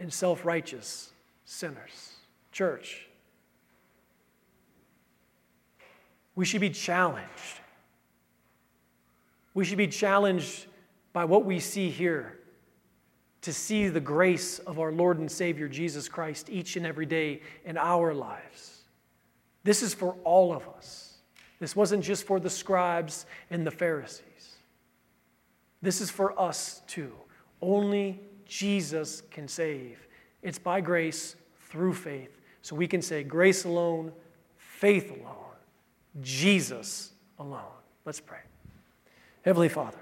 and 0.01 0.13
self 0.13 0.45
righteous 0.45 1.13
sinners. 1.45 2.17
Church, 2.51 3.07
we 6.35 6.45
should 6.45 6.61
be 6.61 6.71
challenged. 6.71 7.61
We 9.55 9.65
should 9.65 9.79
be 9.79 9.87
challenged 9.87 10.67
by 11.13 11.25
what 11.25 11.45
we 11.45 11.61
see 11.61 11.89
here 11.89 12.37
to 13.43 13.53
see 13.53 13.89
the 13.89 14.01
grace 14.01 14.59
of 14.61 14.79
our 14.79 14.93
Lord 14.93 15.19
and 15.19 15.31
Savior 15.31 15.69
Jesus 15.69 16.09
Christ 16.09 16.49
each 16.49 16.77
and 16.77 16.87
every 16.87 17.07
day 17.07 17.43
in 17.65 17.77
our 17.77 18.15
lives. 18.15 18.83
This 19.65 19.83
is 19.83 19.95
for 19.95 20.17
all 20.25 20.53
of 20.53 20.67
us. 20.69 21.19
This 21.59 21.77
wasn't 21.77 22.03
just 22.03 22.25
for 22.25 22.41
the 22.41 22.51
scribes 22.51 23.27
and 23.51 23.67
the 23.67 23.71
Pharisees. 23.71 24.57
This 25.81 26.01
is 26.01 26.11
for 26.11 26.39
us 26.41 26.83
too. 26.87 27.13
Only 27.61 28.21
Jesus 28.47 29.23
can 29.31 29.47
save. 29.47 30.07
It's 30.43 30.59
by 30.59 30.81
grace 30.81 31.37
through 31.69 31.95
faith. 31.95 32.41
So 32.63 32.77
we 32.77 32.87
can 32.87 33.03
say, 33.03 33.25
grace 33.25 33.65
alone, 33.65 34.13
faith 34.57 35.11
alone, 35.11 35.57
Jesus 36.21 37.13
alone. 37.39 37.63
Let's 38.05 38.21
pray. 38.21 38.41
Heavenly 39.43 39.69
Father, 39.69 39.99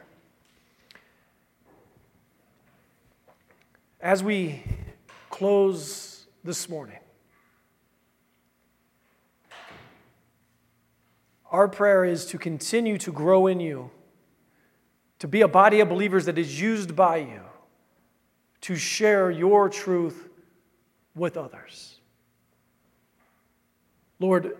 As 4.03 4.23
we 4.25 4.63
close 5.29 6.27
this 6.43 6.71
morning, 6.71 6.99
our 11.51 11.69
prayer 11.69 12.07
is 12.07 12.25
to 12.27 12.39
continue 12.39 12.97
to 12.97 13.13
grow 13.13 13.47
in 13.47 13.61
you, 13.61 13.91
to 15.19 15.29
be 15.29 15.43
a 15.43 15.49
body 15.49 15.81
of 15.81 15.91
believers 15.91 16.25
that 16.25 16.39
is 16.39 16.59
used 16.59 16.97
by 16.97 17.19
you 17.19 17.43
to 18.63 18.75
share 18.75 19.31
your 19.31 19.69
truth 19.69 20.31
with 21.15 21.37
others. 21.37 22.01
Lord, 24.19 24.57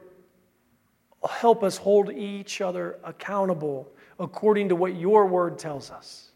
help 1.27 1.63
us 1.63 1.79
hold 1.79 2.13
each 2.13 2.61
other 2.61 2.99
accountable 3.05 3.91
according 4.19 4.69
to 4.69 4.77
what 4.77 4.97
your 4.97 5.27
word 5.27 5.59
tells 5.59 5.91
us. 5.91 6.31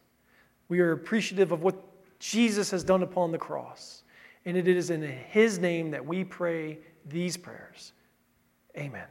We 0.69 0.81
are 0.81 0.93
appreciative 0.93 1.53
of 1.53 1.63
what 1.63 1.94
Jesus 2.31 2.71
has 2.71 2.83
done 2.83 3.03
upon 3.03 3.33
the 3.33 3.39
cross. 3.39 4.03
And 4.47 4.57
it 4.57 4.67
is 4.67 4.89
in 4.91 5.03
His 5.03 5.59
name 5.59 5.91
that 5.91 6.07
we 6.07 6.25
pray 6.25 6.79
these 7.07 7.37
prayers. 7.37 7.93
Amen. 8.77 9.05